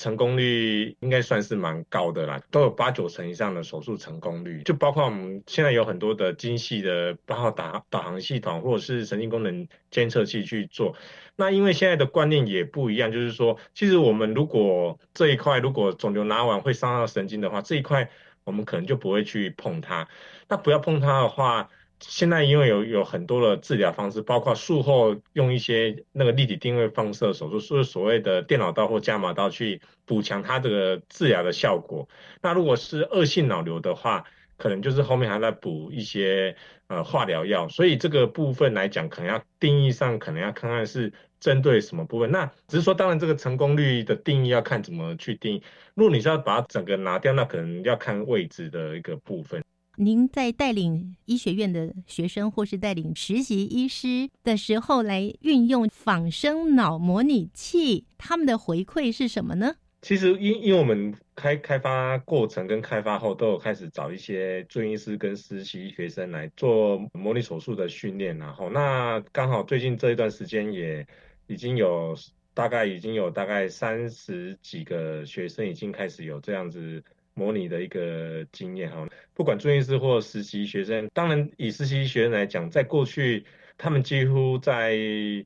[0.00, 4.62] 成功率应该算是蛮高的啦，都有八九成以上的手术成功率。
[4.62, 10.96] 就包括我们现在有很多的精细的，包括导导航系统或者是神经功能监测器去做。
[11.36, 18.08] 那因为现在的观念也不一样，就是说，其实我们如果这一块如果肿瘤拿完会伤到神经的话，这一块
[18.44, 20.08] 我们可能就不会去碰它。
[20.48, 21.68] 那不要碰它的话。
[22.00, 32.08] 现在因为有有很多的治疗方式，包括术后用一些那个立体定位放射手术，是所谓的电脑刀或伽马刀去补强它这个治疗的效果。
[32.42, 34.24] 那如果是恶性脑瘤的话，
[34.56, 36.56] 可能就是后面还在补一些
[36.88, 37.68] 呃化疗药。
[37.68, 42.30] 所以这个部分来讲，可能要定义上可能要看看是针对什么部分。
[42.30, 45.62] 那只是说，当然这个成功率的定义要看怎么去定义。
[45.94, 49.62] 如果你是要把它整个拿掉，那可能要看位置的一个部分。
[50.02, 59.74] 您在带领医学院的学生，或是带领实习医师的时候，来运用仿生脑模拟器，他们的回馈是什么呢？
[60.00, 71.06] 其实，因因为我们开开发过程跟开发后，都有开始找一些住院医师跟实习学生来做模拟手术的训练，然后那刚好最近这一段时间，也
[71.46, 72.16] 已经有
[72.54, 77.04] 大概已经有大概三十几个学生已经开始有这样子。
[77.34, 83.44] 模拟的一个经验哈，不管住院师或实习学生，当然以实习学生来讲，在过去
[83.78, 84.92] 他们几乎在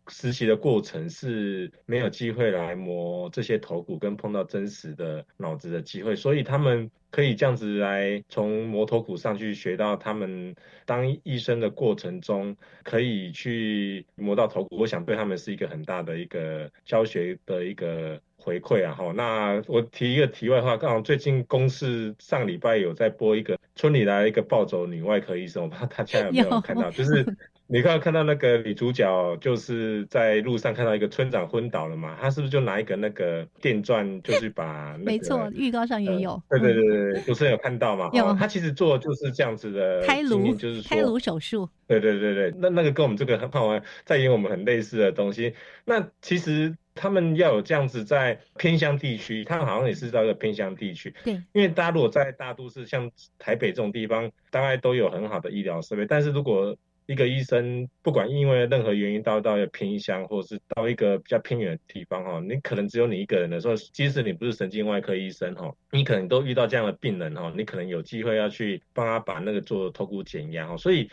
[0.08, 10.52] 实习的过程是没有机会来磨这些头骨跟碰到真实的脑子的机会，所以他们可以这样子来从磨头骨上去学到他们
[10.84, 18.20] 当医生的过程中可以去磨到头骨，我想对他们是一个很大的一个教学的一个。
[18.36, 27.24] 回馈啊，哈，那我提一个题外话，刚好最近公视上礼拜有在播一个村里来了一个暴走女外科医生，我不知道大家有没有看到，就是
[27.66, 38.10] 你刚刚看到那个女主角就是在路上看到一个村长昏倒了嘛，她是不是就拿一个那个电钻，就是把没错，预告上也有，对对对对，主持人有看到嘛？
[38.12, 45.54] 有，她其实做就是这样子的开颅，就是开颅手术，对对对对，那那个跟我们这个很好玩，在演我们很类似的东西，
[45.84, 46.74] 那其实。
[46.96, 51.12] 他们要有这样子在偏乡地区，他们好像也是在一个偏乡地区。
[51.24, 56.06] 对，因为大家如果在大都市，像台北这种地方，大概都有很好的医疗设备。
[56.06, 56.76] 但是如果
[57.06, 71.10] 一个医生不管因为任何原因到到偏乡，或者是到一个比较偏远的地方哈，你可能只有你一个人的时候，即使你不是神经外科医生哈，你可能都遇到这样的病人哈，你可能有机会要去帮他把那个做头骨减压哈，所以。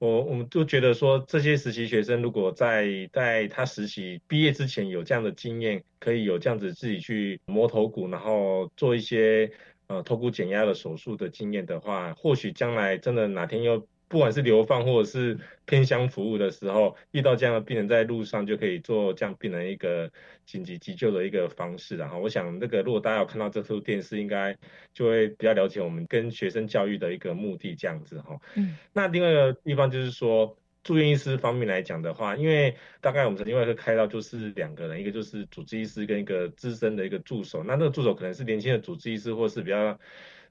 [0.00, 9.50] 我我们都觉得说，这些实习学生如果在在他实习毕业之前有这样的经验，可以有这样子自己去磨头骨，然后做一些
[9.86, 13.86] 呃头骨减压的手术的经验的话，或许将来真的哪天又。
[14.08, 20.10] 不管是流放或者是偏乡服务的时候，遇到这样的病人，在路上就可以做这样病人一个
[20.44, 21.96] 紧急急救的一个方式。
[21.96, 24.56] 然后，我想那个如果大家有看到这出电视，应该
[24.92, 28.38] 就会比较了解我们跟学生教育的一个目的这样子哈。
[28.54, 28.76] 嗯。
[28.92, 37.64] 那另外一个地方就是说，住院医师方面来讲的话，因为大概我们曾经外科开到就是两个人，一个就是主治医师跟一个资深的一个助手。
[37.64, 39.98] 那那个助手可能是年轻的主治医师，或是比较。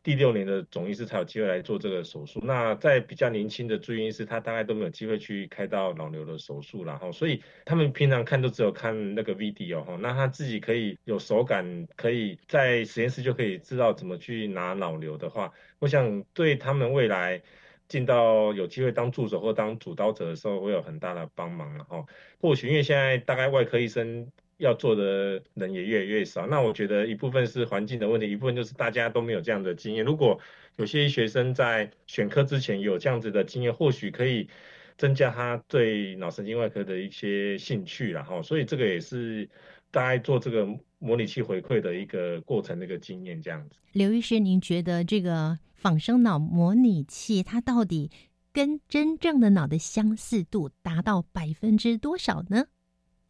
[0.04, 2.41] 第六年的总医师才有机会来做这个手术。
[2.43, 9.97] 那在比较年轻的住院医师，他大概都没有机会去开到脑瘤的手术，然后所以他们平常看都只有看那个 video 哈。
[10.01, 17.41] 那他自己可以有手感，可以在实验室就可以知道怎么去拿脑瘤的话，我想对他们未来
[17.88, 22.06] 进到有机会当助手或当主刀者的时候，会有很大的帮忙了哈。
[22.41, 24.30] 或许因为现在大概外科医生。
[24.64, 30.05] 要做的人也越来越少，那我觉得一部分是环境的问题，一部分就是大家都没有这样的经验。
[30.05, 30.39] 如果
[30.78, 34.47] 有些学生在选科之前有这样子的经验，或许可以
[34.97, 39.47] 增加他对脑神经外科的一些兴趣，然后，所以这个也是
[39.91, 40.66] 大概做这个
[40.99, 43.76] 模拟器回馈的一个过程的一个经验这样子。
[43.91, 48.09] 刘医师，您觉得这个仿生脑模拟器它到底
[48.53, 52.68] 跟真正的脑的相似度达到百分之多少呢？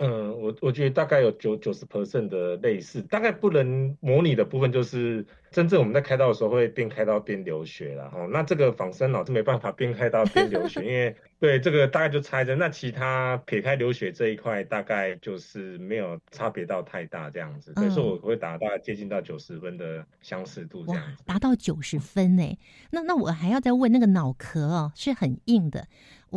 [0.04, 8.28] 嗯，我我觉得大概有九九十 percent 的类似，大概不能模拟的部分就是真正我们在开刀的时候会边开刀边流血了哈。
[8.32, 12.56] 那这个仿生脑是没办法边开刀边流血， 因为对这个大概就猜着。
[12.56, 17.74] 那其他撇开流血这一块，大概就是没有差别到太大这样子。
[17.76, 21.24] 所以说我会达大概接近到九十分的相似度这样子。
[21.26, 22.58] 达到九十分呢？
[22.92, 25.88] 那那我还要再问那个脑壳哦，是很硬的。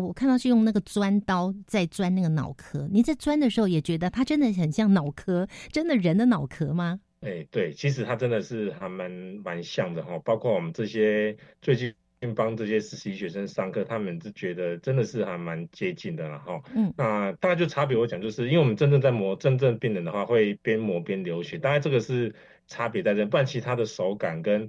[0.03, 7.01] 我看到是用那个钻刀在钻那个脑壳，你在钻的时候也觉得它真的很像脑壳，真的人的脑壳吗？
[7.23, 9.11] 哎，对，其实它真的是还蛮
[9.43, 10.19] 蛮像的哈。
[10.19, 11.95] 包括我们这些最近
[12.35, 16.61] 帮这些实习学生上课，他们是觉得真的是还蛮接近的了哈。
[16.75, 22.35] 嗯，那大概就差别我讲，就是因为我们真正在磨真正病人的话，会边磨边流血，大概这个是
[22.67, 24.69] 差别在这，不然其他的手感跟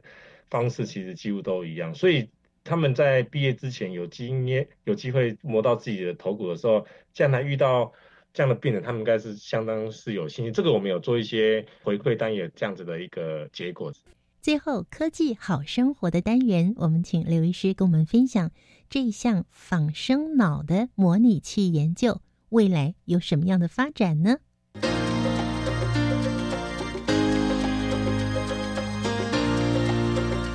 [0.49, 2.30] 方式其实几乎都一样，所以。
[2.68, 7.93] 他们在毕业之前有经验、有机会摸到自己的头骨的时候，将来遇到
[8.34, 10.53] 这样的病人，他们应该是相当是有信心。
[10.53, 13.93] 这个我们有做一些回馈，但也这样子的一个结果。
[14.41, 18.51] 最后，科技好生活的单元，我们请刘医师跟我们分享
[18.89, 24.39] 这一项仿生脑的模拟器研究，未来有什么样的发展呢？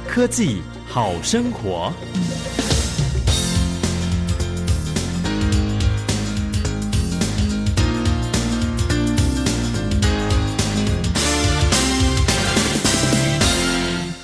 [0.07, 0.61] 科技。
[0.95, 1.91] 好生活。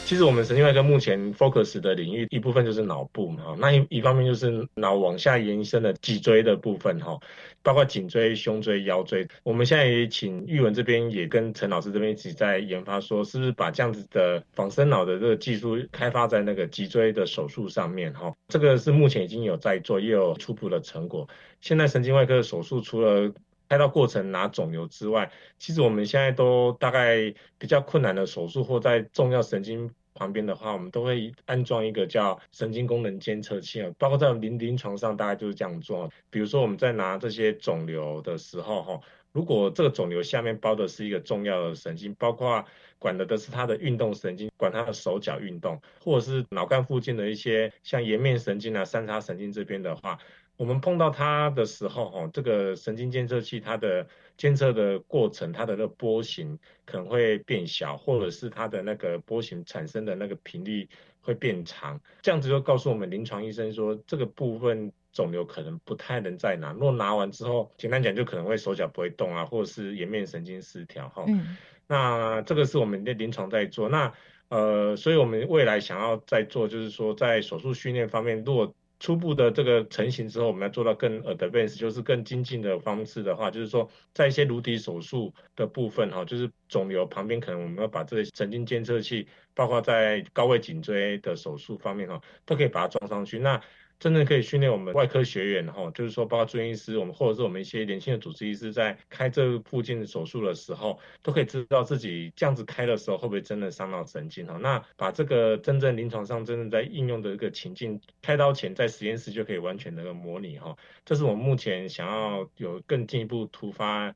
[0.08, 7.18] 其实我们神经外科目前 focus 的领域一部分就是脑部嘛，那一一方面就是脑往下延伸的脊椎的部分哈，
[7.62, 9.28] 包括颈椎、胸椎、腰椎。
[9.42, 18.32] 我们现在也请玉文这边也跟陈老师这边一起在研发，说是不是把这样子的仿生脑的这个技术开发在那个脊椎的手术上面哈？
[18.48, 21.28] 这个是目前已经有在做，也有初步的成果。
[21.60, 23.30] 现在神经外科的手术除了
[23.68, 29.90] 开刀过程拿肿瘤之外，其实我们现在都大概比较困难的手术或在重要神经。
[30.18, 36.10] 旁边的话，我们都会安装一个叫神经功能监测器啊，包括在临临床上，大概就是这样做。
[36.28, 39.00] 比如说我们在拿这些肿瘤的时候，哈，
[39.30, 42.64] 如果这个肿瘤下面包的是一个重要的神经，包括
[42.98, 50.18] 管的的是它的运动神经，管它的手脚运动，或者是脑干附近的一些像颜面神经啊、三叉神经这边的话。
[50.58, 54.06] 我们碰到它的时候，哈，这个神经监测器它的
[54.36, 60.88] 监测的过程，它的那个波形可能会变小，或者是它的那个波形产生的那个频率
[61.20, 66.72] 会变长，这样子就告诉我们临床医生说，这个部分肿瘤可能不太能再拿。
[66.72, 71.24] 若拿完之后，简单讲就可能会手脚不会动啊，或者是颜面神经失调，哈。
[71.28, 71.56] 嗯。
[71.86, 74.12] 那这个是我们的临床在做，那
[74.48, 93.38] 呃，所以我们未来想要在做，就是说在手术训练方面，如果初步的这个成型之后，我们要做到更 advanced，就是更精进的方式的话，就是说在一些颅底手术的部分哈，就是肿瘤旁边可能我们要把这个神经监测器，包括在高位颈椎的手术方面哈，都可以把它装上去。
[93.38, 93.60] 那
[93.98, 104.56] 真正可以训练我们外科学员哈，就是说，包括住院医师，我们或者是我们一些年轻的主治医师，在开这附近的手术的时候，都可以知道自己这样子开的时候会不会真的伤到神经哈。
[104.58, 110.76] 那把这个真正临床上真正在应用的一个情境，开刀前在实验室就可以完全的模拟哈。
[111.04, 114.14] 这是我们目前想要有更进一步突发。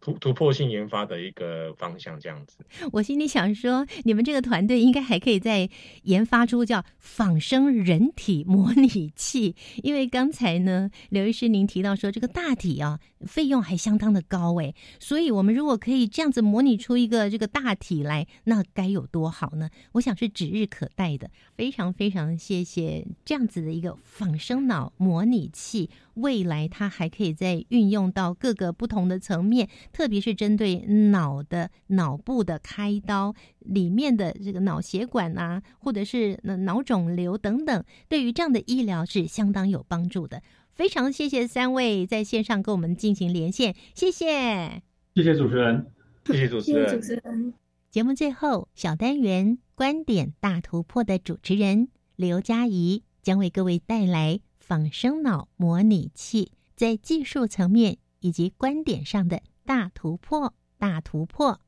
[0.00, 2.64] 突突破性研发的一个方向，这样子。
[2.92, 5.68] 我心里想说，你们这个团队应该还可以再
[6.04, 19.68] 研发出叫仿生人体模拟器，因为刚才呢，刘医师您提到说这个大体啊，费用还相当的高诶，所以我们如果可以这样子模拟出一个这个大体来，那该有多好呢？
[19.92, 21.30] 我想是指日可待的。
[21.54, 25.90] 非常非常谢谢这样子的一个仿生脑模拟器。
[26.20, 30.76] 未来它还可以再运用到各个不同的层面，特别是针对
[31.10, 40.42] 脑的脑部的开刀里面的这个脑血管啊，或者是脑肿瘤等等，对于这样的医疗是相当有帮助的。
[40.72, 44.82] 非常谢谢三位在线上跟我们进行连线，谢谢，
[45.14, 45.86] 谢谢主持人，
[46.24, 46.88] 谢谢主持人。
[46.88, 47.54] 谢谢主持人，
[47.90, 54.40] 节目最后小单元观点大突破的主持人刘佳怡将为各位带来。
[54.70, 61.58] 仿生脑模拟器在技术层面以及观点上的大突破，大突破。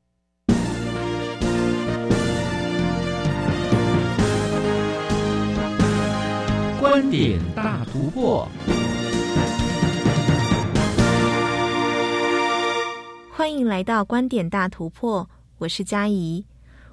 [6.79, 8.49] 观点大突破。
[13.33, 15.29] 欢迎来到观点大突破，
[15.59, 16.47] 我是佳怡。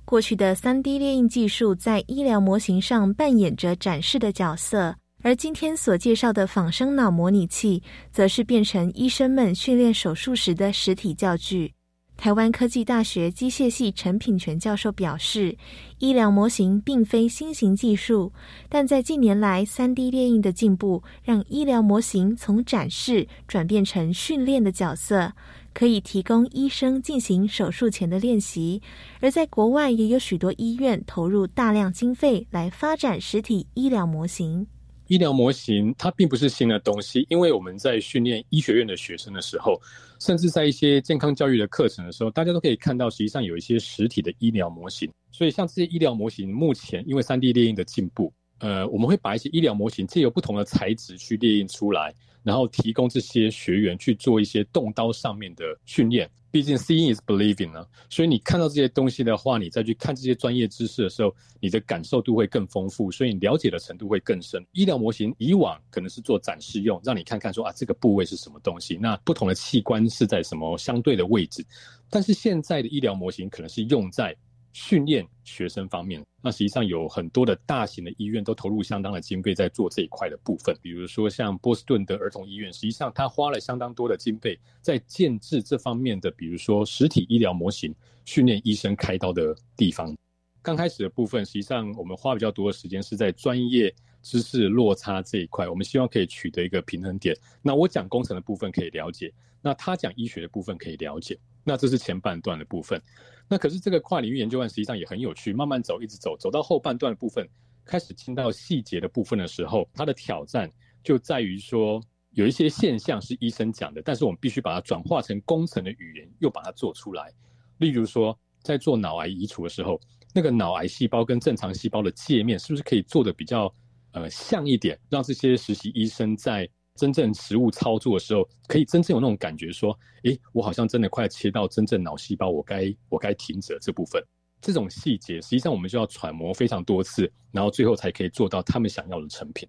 [0.05, 4.95] 过去的三 D 列印技术在医疗模型上扮演着展示的角色。
[5.21, 11.73] 而今天所介绍的仿生脑模拟器，则是变成医生们训练手术时的实体教具。
[12.15, 15.57] 台湾科技大学机械系陈品全教授表示，
[15.99, 18.31] 医疗模型并非新型技术，
[18.67, 25.31] 但在近年来三 D 列印的进步，让医疗模型从展示转变成训练的角色，
[25.73, 28.81] 可以提供医生进行手术前的练习。
[29.21, 34.67] 而在国外，也有许多医院投入大量经费来发展实体医疗模型。
[35.09, 39.81] 医疗模型它并不是新的东西，因为我们在训练医学院的学生的时候，
[40.19, 45.11] 甚至在一些健康教育的课程的时候，大家都可以看到，实际上有一些实体的医疗模型。
[45.31, 52.13] 所以，像这些医疗模型，目前因为三 D 列印的进步，呃，我们会把一些医疗模型借由不同的材质去列印出来，
[52.49, 56.27] 然后提供这些学员去做一些动刀上面的训练。
[56.49, 64.65] 毕竟 seeing is believing 呢，所以你看到这些东西的话，你再去看这些专业知识的时候，你的感受度会更丰富，所以你了解的程度会更深。
[64.71, 71.63] 医疗模型以往可能是做展示用，让你看看说啊这个部位是什么东西，那不同的器官是在什么相对的位置，
[72.09, 74.35] 但是现在的医疗模型可能是用在。
[74.81, 80.73] 训练学生方面，那实际上有很多的大型的医院都投入相当的经费在做这一块的部分。
[80.81, 90.15] 比如说像波士顿的儿童医院，实际上他花了相当多的经费在建制这方面的，比如说实体医疗模型，训练医生开刀的地方。
[90.61, 97.35] 刚开始的部分，实际上我们花比较多的时间是在专业知识落差这一块，我们希望可以取得一个平衡点。
[97.61, 99.29] 那我讲工程的部分可以了解，
[99.61, 101.37] 那他讲医学的部分可以了解。
[101.63, 103.01] 那这是前半段的部分。
[103.47, 107.47] 那可是这个跨领域研究案实际上也很有趣，慢慢走，一直走，走到后半段的部分，
[107.83, 110.69] 开始听到细节的部分的时候，它的挑战
[111.03, 111.99] 就在于说，
[112.31, 117.33] 有一些现象是医生讲的，但是我们必须把它转化成工程的语言，又把它做出来。
[117.79, 119.99] 例如说，在做脑癌移除的时候，
[120.33, 123.73] 那个脑癌细胞跟正常细胞的界面是不是可以做的比较
[124.11, 126.69] 呃像一点，让这些实习医生在。
[126.99, 134.21] 真正实物操作的时候，可以真正有那种感觉，说，诶，我好像真的快切到真正脑细胞，我该我该停止了这部分。
[134.61, 139.67] 这种细节，实际上我们就要揣摩非常多次，然后最后才可以做到他们想要的成品。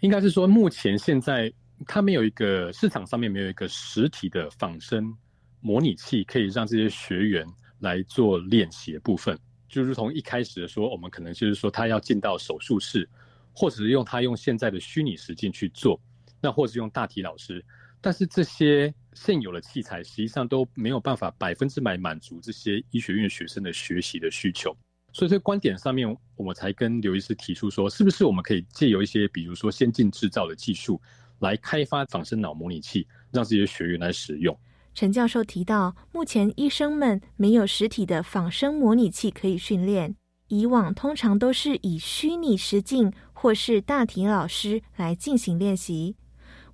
[0.00, 1.52] 应该是说，目前现在
[1.86, 5.14] 他们有一个市场上面没有一个实体的仿生
[5.60, 7.46] 模拟器，可以让这些学员
[7.80, 9.38] 来做练习的部分。
[9.68, 13.08] 就如同一开始的说，我们可能就是说他要进到手术室，
[13.52, 16.00] 或者是用他用现在的虚拟实境去做。
[16.42, 17.64] 那或是用大体老师，
[18.00, 24.76] 但是这些现有的器材实际上都没有办法百分之百满足这些医学院学生的学习的需求，
[25.12, 31.00] 所以这观点上面，我们才跟刘医师提出说，是不是我们可以借由一些比如说先进制造的技术，
[31.38, 34.58] 来开发仿生脑模拟器，让这些学员来使用。
[34.94, 40.16] 陈教授提到，目前医生们没有实体的仿生模拟器可以训练，
[40.48, 46.16] 以往通常都是以虚拟实境或是大体老师来进行练习。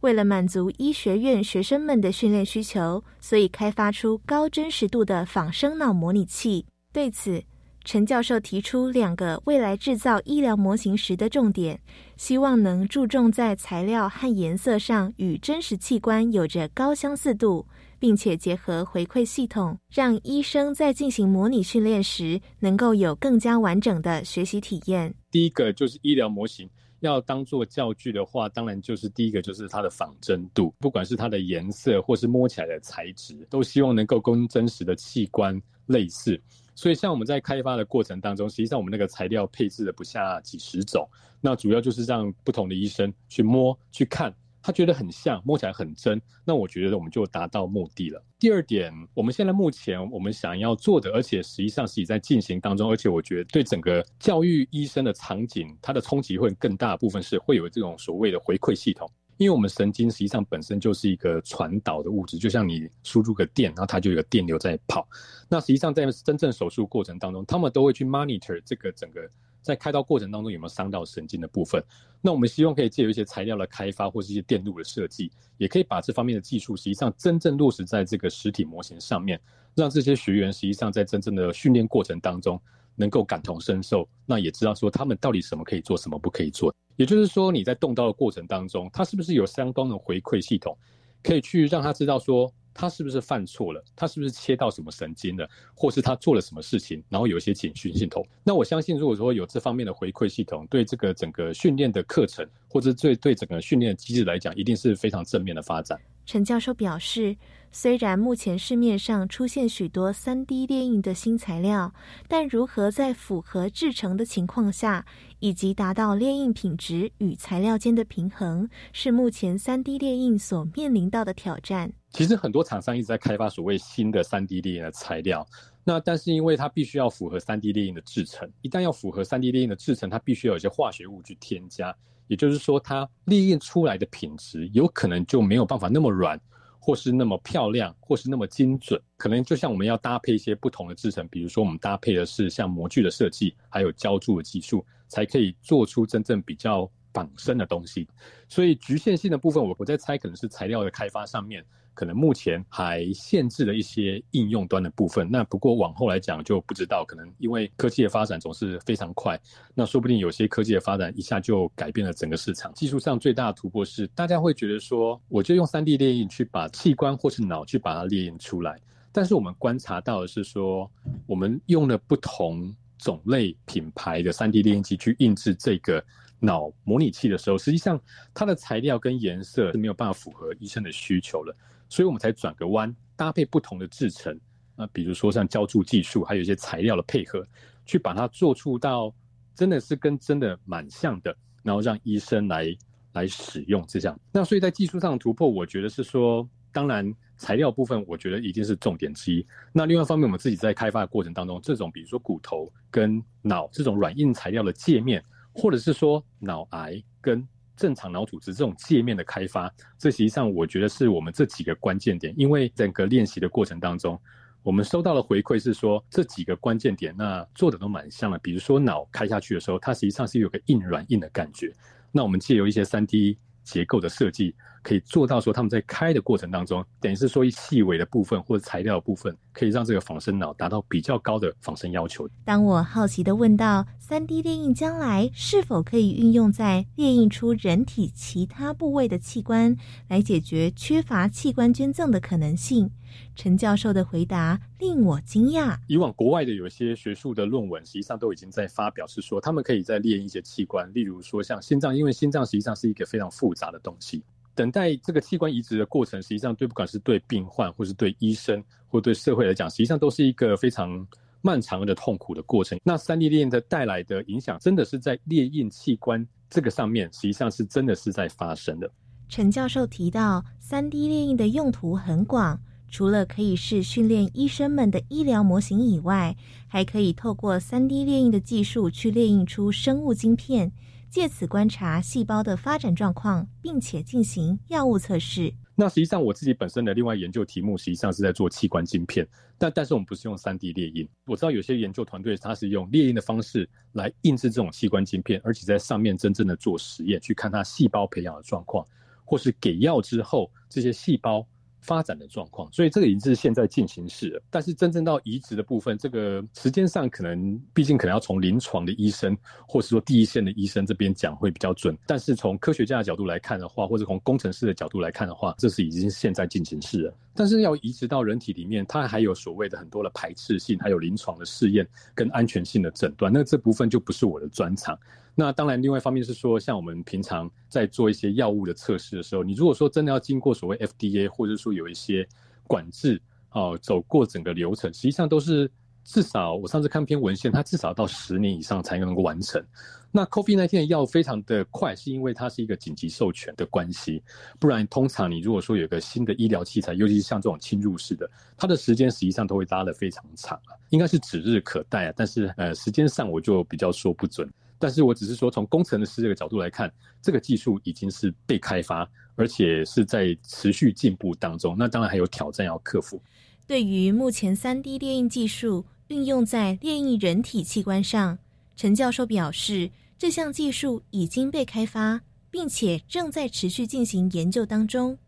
[0.01, 6.65] 为了满足医学院学生们的训练需求，所以开发出高真实度的仿生脑模拟器。
[6.93, 7.43] 对此，
[7.85, 11.81] 陈教授提出两个未来制造医疗模型时的重点，
[12.17, 17.67] 希望能注重在材料和颜色上与真实器官有着高相似度，
[17.99, 25.15] 并且结合回馈系统，让医生在进行模拟训练时能够有更加完整的学习体验。
[25.31, 26.69] 第一个就是医疗模型。
[27.01, 36.41] 要当做教具的话，当然就是第一个就是它的仿真度，不管是它的颜色或是摸起来的材质，都希望能够跟真实的器官类似。
[36.75, 41.09] 所以像我们在开发的过程当中，实际上我们那个材料配置了不下几十种，
[41.41, 44.33] 那主要就是让不同的医生去摸去看。
[44.63, 48.23] 他觉得很像，摸起来很真，那我觉得我们就达到目的了。
[48.39, 65.09] 第二点，我们现在目前我们想要做的，而且实际上是在进行当中，而且我觉得对整个教育医生的场景，它的冲击会更大部分是会有这种所谓的回馈系统，因为我们神经实际上本身就是一个传导的物质，就像你输入个电，然后它就有个电流在跑。
[65.49, 69.21] 那实际上在真正手术过程当中，他们都会去 monitor 这个整个。
[69.63, 71.83] 在开刀过程当中有没有伤到神经的部分？
[72.21, 79.41] 那我们希望可以借由一些材料的开发或是一些电路的设计，也可以把这方面的技术实际上真正落实在这个实体模型上面，
[79.75, 82.61] 让这些学员实际上在真正的训练过程当中
[82.97, 86.75] 能够感同身受，那也知道说他们到底什么可以做，什么不可以做。
[86.97, 90.77] 也就是说你在动刀的过程当中，他是不是有相关的回馈系统，
[91.23, 92.53] 可以去让他知道说。
[92.81, 93.85] 他是不是犯错了？
[93.97, 95.51] 他是不是切到什么神经了？
[95.75, 97.03] 或是他做了什么事情？
[97.09, 98.25] 然后有一些警讯系统。
[98.45, 106.01] 那我相信，如果说有这方面的回馈系统，对这个整个训练的课程，或者对对整个训练机制来讲，一定是非常正面的发展。
[106.29, 107.35] 陈教授表示。
[107.71, 111.93] 虽然目前市面上出现许多三 D 列印的新材料，
[112.27, 115.05] 但如何在符合制成的情况下，
[115.39, 121.93] 以及达到列印品质与材料间的平衡，是目前三 D 列印所面临到的挑战。
[122.09, 125.47] 其实很多厂商一直在开发所谓新的三 D 列印的材料，
[125.85, 131.95] 那但是因为它必须要符合三 D 列印的制成，一旦要符合三 D 列印的制成，它必须有一些化学物去添加，
[132.29, 136.41] 也就是说，它列印出来的品质有可能就没有办法那么软。
[136.81, 148.09] 或是那么漂亮，或是那么精准，可能就像我们要搭配一些不同的制成，比如说我们搭配的是像模具的设计，还有浇铸的技术，才可以做出真正比较仿生的东西。
[148.49, 151.65] 所以局限性的部分，我我在猜可能是材料的开发上面。
[151.95, 159.37] 可能目前还限制了一些应用端的部分，那不过往后来讲就不知道，可能因为科技的发展总是非常快，
[159.75, 162.73] 那说不定有些科技的发展一下就改变了整个市场。
[162.73, 168.81] 技术上最大的突破是，大家会觉得说，我就用三 D 列印去把器官或是脑去把它列印出来。
[169.11, 170.89] 但是我们观察到的是说，
[171.27, 176.01] 我们用了不同种类品牌的三 D 列印机去印制这个
[176.41, 178.01] 脑模拟器的时候，实际上
[178.33, 181.55] 它的材料跟颜色是没有办法符合医生的需求了。
[181.89, 184.39] 所以我们才转个弯，搭配不同的制成，
[184.77, 187.43] 那比如说像浇筑技术，还有一些材料的配合，
[187.87, 189.13] 去把它做出到
[189.55, 192.77] 真的是跟真的蛮像的，然后让医生来
[193.15, 194.21] 来使用这样。
[194.31, 199.45] 那所以在技术上的突破，我觉得是说，当然材料部分，我觉得已经是重点之一。
[199.73, 207.47] 那另外一方面，我们自己在开发的过程当中，这种比如说骨头跟脑这种软硬材料的界面，或者是说脑癌跟
[207.77, 212.35] 正常脑组织这种界面的开发，这实际上我觉得是我们这几个关键点。
[212.37, 214.21] 因为整个练习的过程当中，
[214.63, 218.39] 我们收到的回馈是说这几个关键点，那做的都蛮像的。
[218.39, 221.73] 比如说脑开下去的时候，它实际上是有个硬软硬的感觉。
[222.11, 224.55] 那我们借由一些三 D 结构的设计。
[224.83, 232.29] 可以做到说，他们在开的过程当中，等于是说一细微的部分或者材料的部分，可以让这个仿生脑达到比较高的仿生要求。
[232.45, 239.77] 当我好奇的问到，三 D 列印将来是否可以运用在列印出人体其他部位的器官，
[240.09, 242.91] 来解决缺乏器官捐赠的可能性？
[243.35, 245.79] 陈教授的回答令我惊讶。
[245.87, 254.23] 以往国外的有一些学术的论文，实际上都已经在发表，是说他们可以在列印一些器官，例如说像心脏，因为心脏实际上是一个非常复杂的东西。
[254.59, 261.07] 等待这个器官移植的过程，实际上对不管是对病患，或是对医生，或对社会来讲，实际上都是一个非常
[261.43, 262.77] 漫长的痛苦的过程。
[262.83, 268.91] 那三 D 列印的带来的影响，真的是在列印器官这个上面，实际上是真的是在发生的。
[269.29, 276.37] 陈教授提到，三 D 列印的用途很广，除了可以是训练医生们的医疗模型以外，
[276.67, 280.73] 还可以透过三 D 列印的技术去列印出生物晶片。
[281.11, 285.53] 借此观察细胞的发展状况，并且进行药物测试。
[285.75, 291.09] 那实际上我自己本身的另外研究题目，实际上是在做器官晶片，但但是我们不是用三 D 列印。
[291.27, 298.85] 我知道有些研究团队，它是用列印的方式来印制这种器官晶片，而且在上面真正的做实验，去看它细胞培养的状况，
[299.25, 301.47] 或是给药之后这些细胞。
[301.81, 304.43] 发展的状况，所以这个已经是现在进行式了。
[304.51, 311.97] 但是真正到移植的部分，这个时间上可能，毕竟可能要从临床的医生，或是说第一线的医生这边讲会比较准。
[312.07, 317.15] 但是从科学家的角度来看的话，或者从工程师的角度来看的话，这是已经现在进行式了。
[317.35, 324.99] 但是要移植到人体里面，它还有所谓的很多的排斥性，还有临床的试验跟安全性的诊断，那这部分就不是我的专长。
[325.41, 332.27] 那当然，另外一方面是说，像我们平常在做一些药物的测试的时候，你如果说真的要经过所谓 FDA，或者说有一些
[332.67, 333.23] 管制
[333.53, 335.71] 哦，走过整个流程，实际上都是
[336.03, 339.65] 至少我上次看篇文献，它至少到十年以上才能够完成。
[340.11, 344.21] 那 COVID 那天的药非常的快，是因为它是一个紧急授权的关系，
[344.59, 352.13] 不然通常你如果说有个新的医疗器材，尤其是像这种侵入式的，它的时间实际上都会拉得非常长啊，应该是指日可待啊。
[352.17, 354.51] 但是呃，时间上我就比较说不准。
[354.79, 361.75] 但是我只是说，从工程师这个角度来看，这个技术已经是被开发，而且是在持续进步当中。
[361.77, 363.21] 那当然还有挑战要克服。
[363.67, 368.39] 对于目前三 D 列印技术运用在列印人体器官上，
[368.77, 375.19] 陈教授表示，这项技术已经被开发，并且正在持续进行研究当中。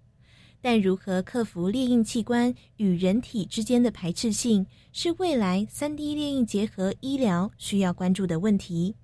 [0.63, 8.95] 但如何克服列印器官与人体之间的排斥性，是未来三 D 列印结合医疗需要关注的问题。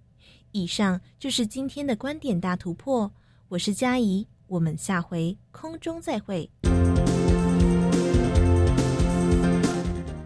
[0.57, 3.12] 以上就是今天的观点大突破，
[3.48, 6.48] 我是嘉怡，我们下回空中再会。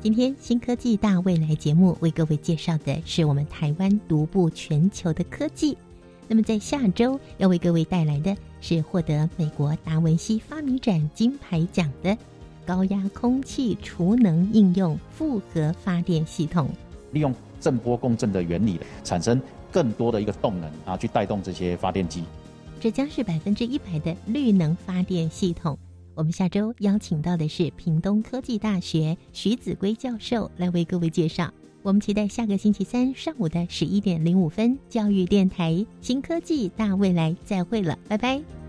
[0.01, 5.77] 今天新科技大未来节目为各位介绍的是我们台湾独步全球的科技。
[6.29, 12.17] 那么在下周要为各位带来的是获得美国达文西发明展金牌奖的
[12.65, 16.71] 高压空气储能应用复合发电系统，
[17.11, 19.43] 利用震波共振的原理，产生
[19.73, 22.25] 更多的一个动能啊，去带动这些发电机。
[22.81, 25.79] 这将是百分之一百的绿能发电系统。
[26.15, 31.51] 我们下周邀请到的是屏东科技大学徐子圭教授来为各位介绍。
[31.83, 38.60] 我们期待下个星期三上午的十一点零五分，教育电台新科技大未来再会了，拜拜。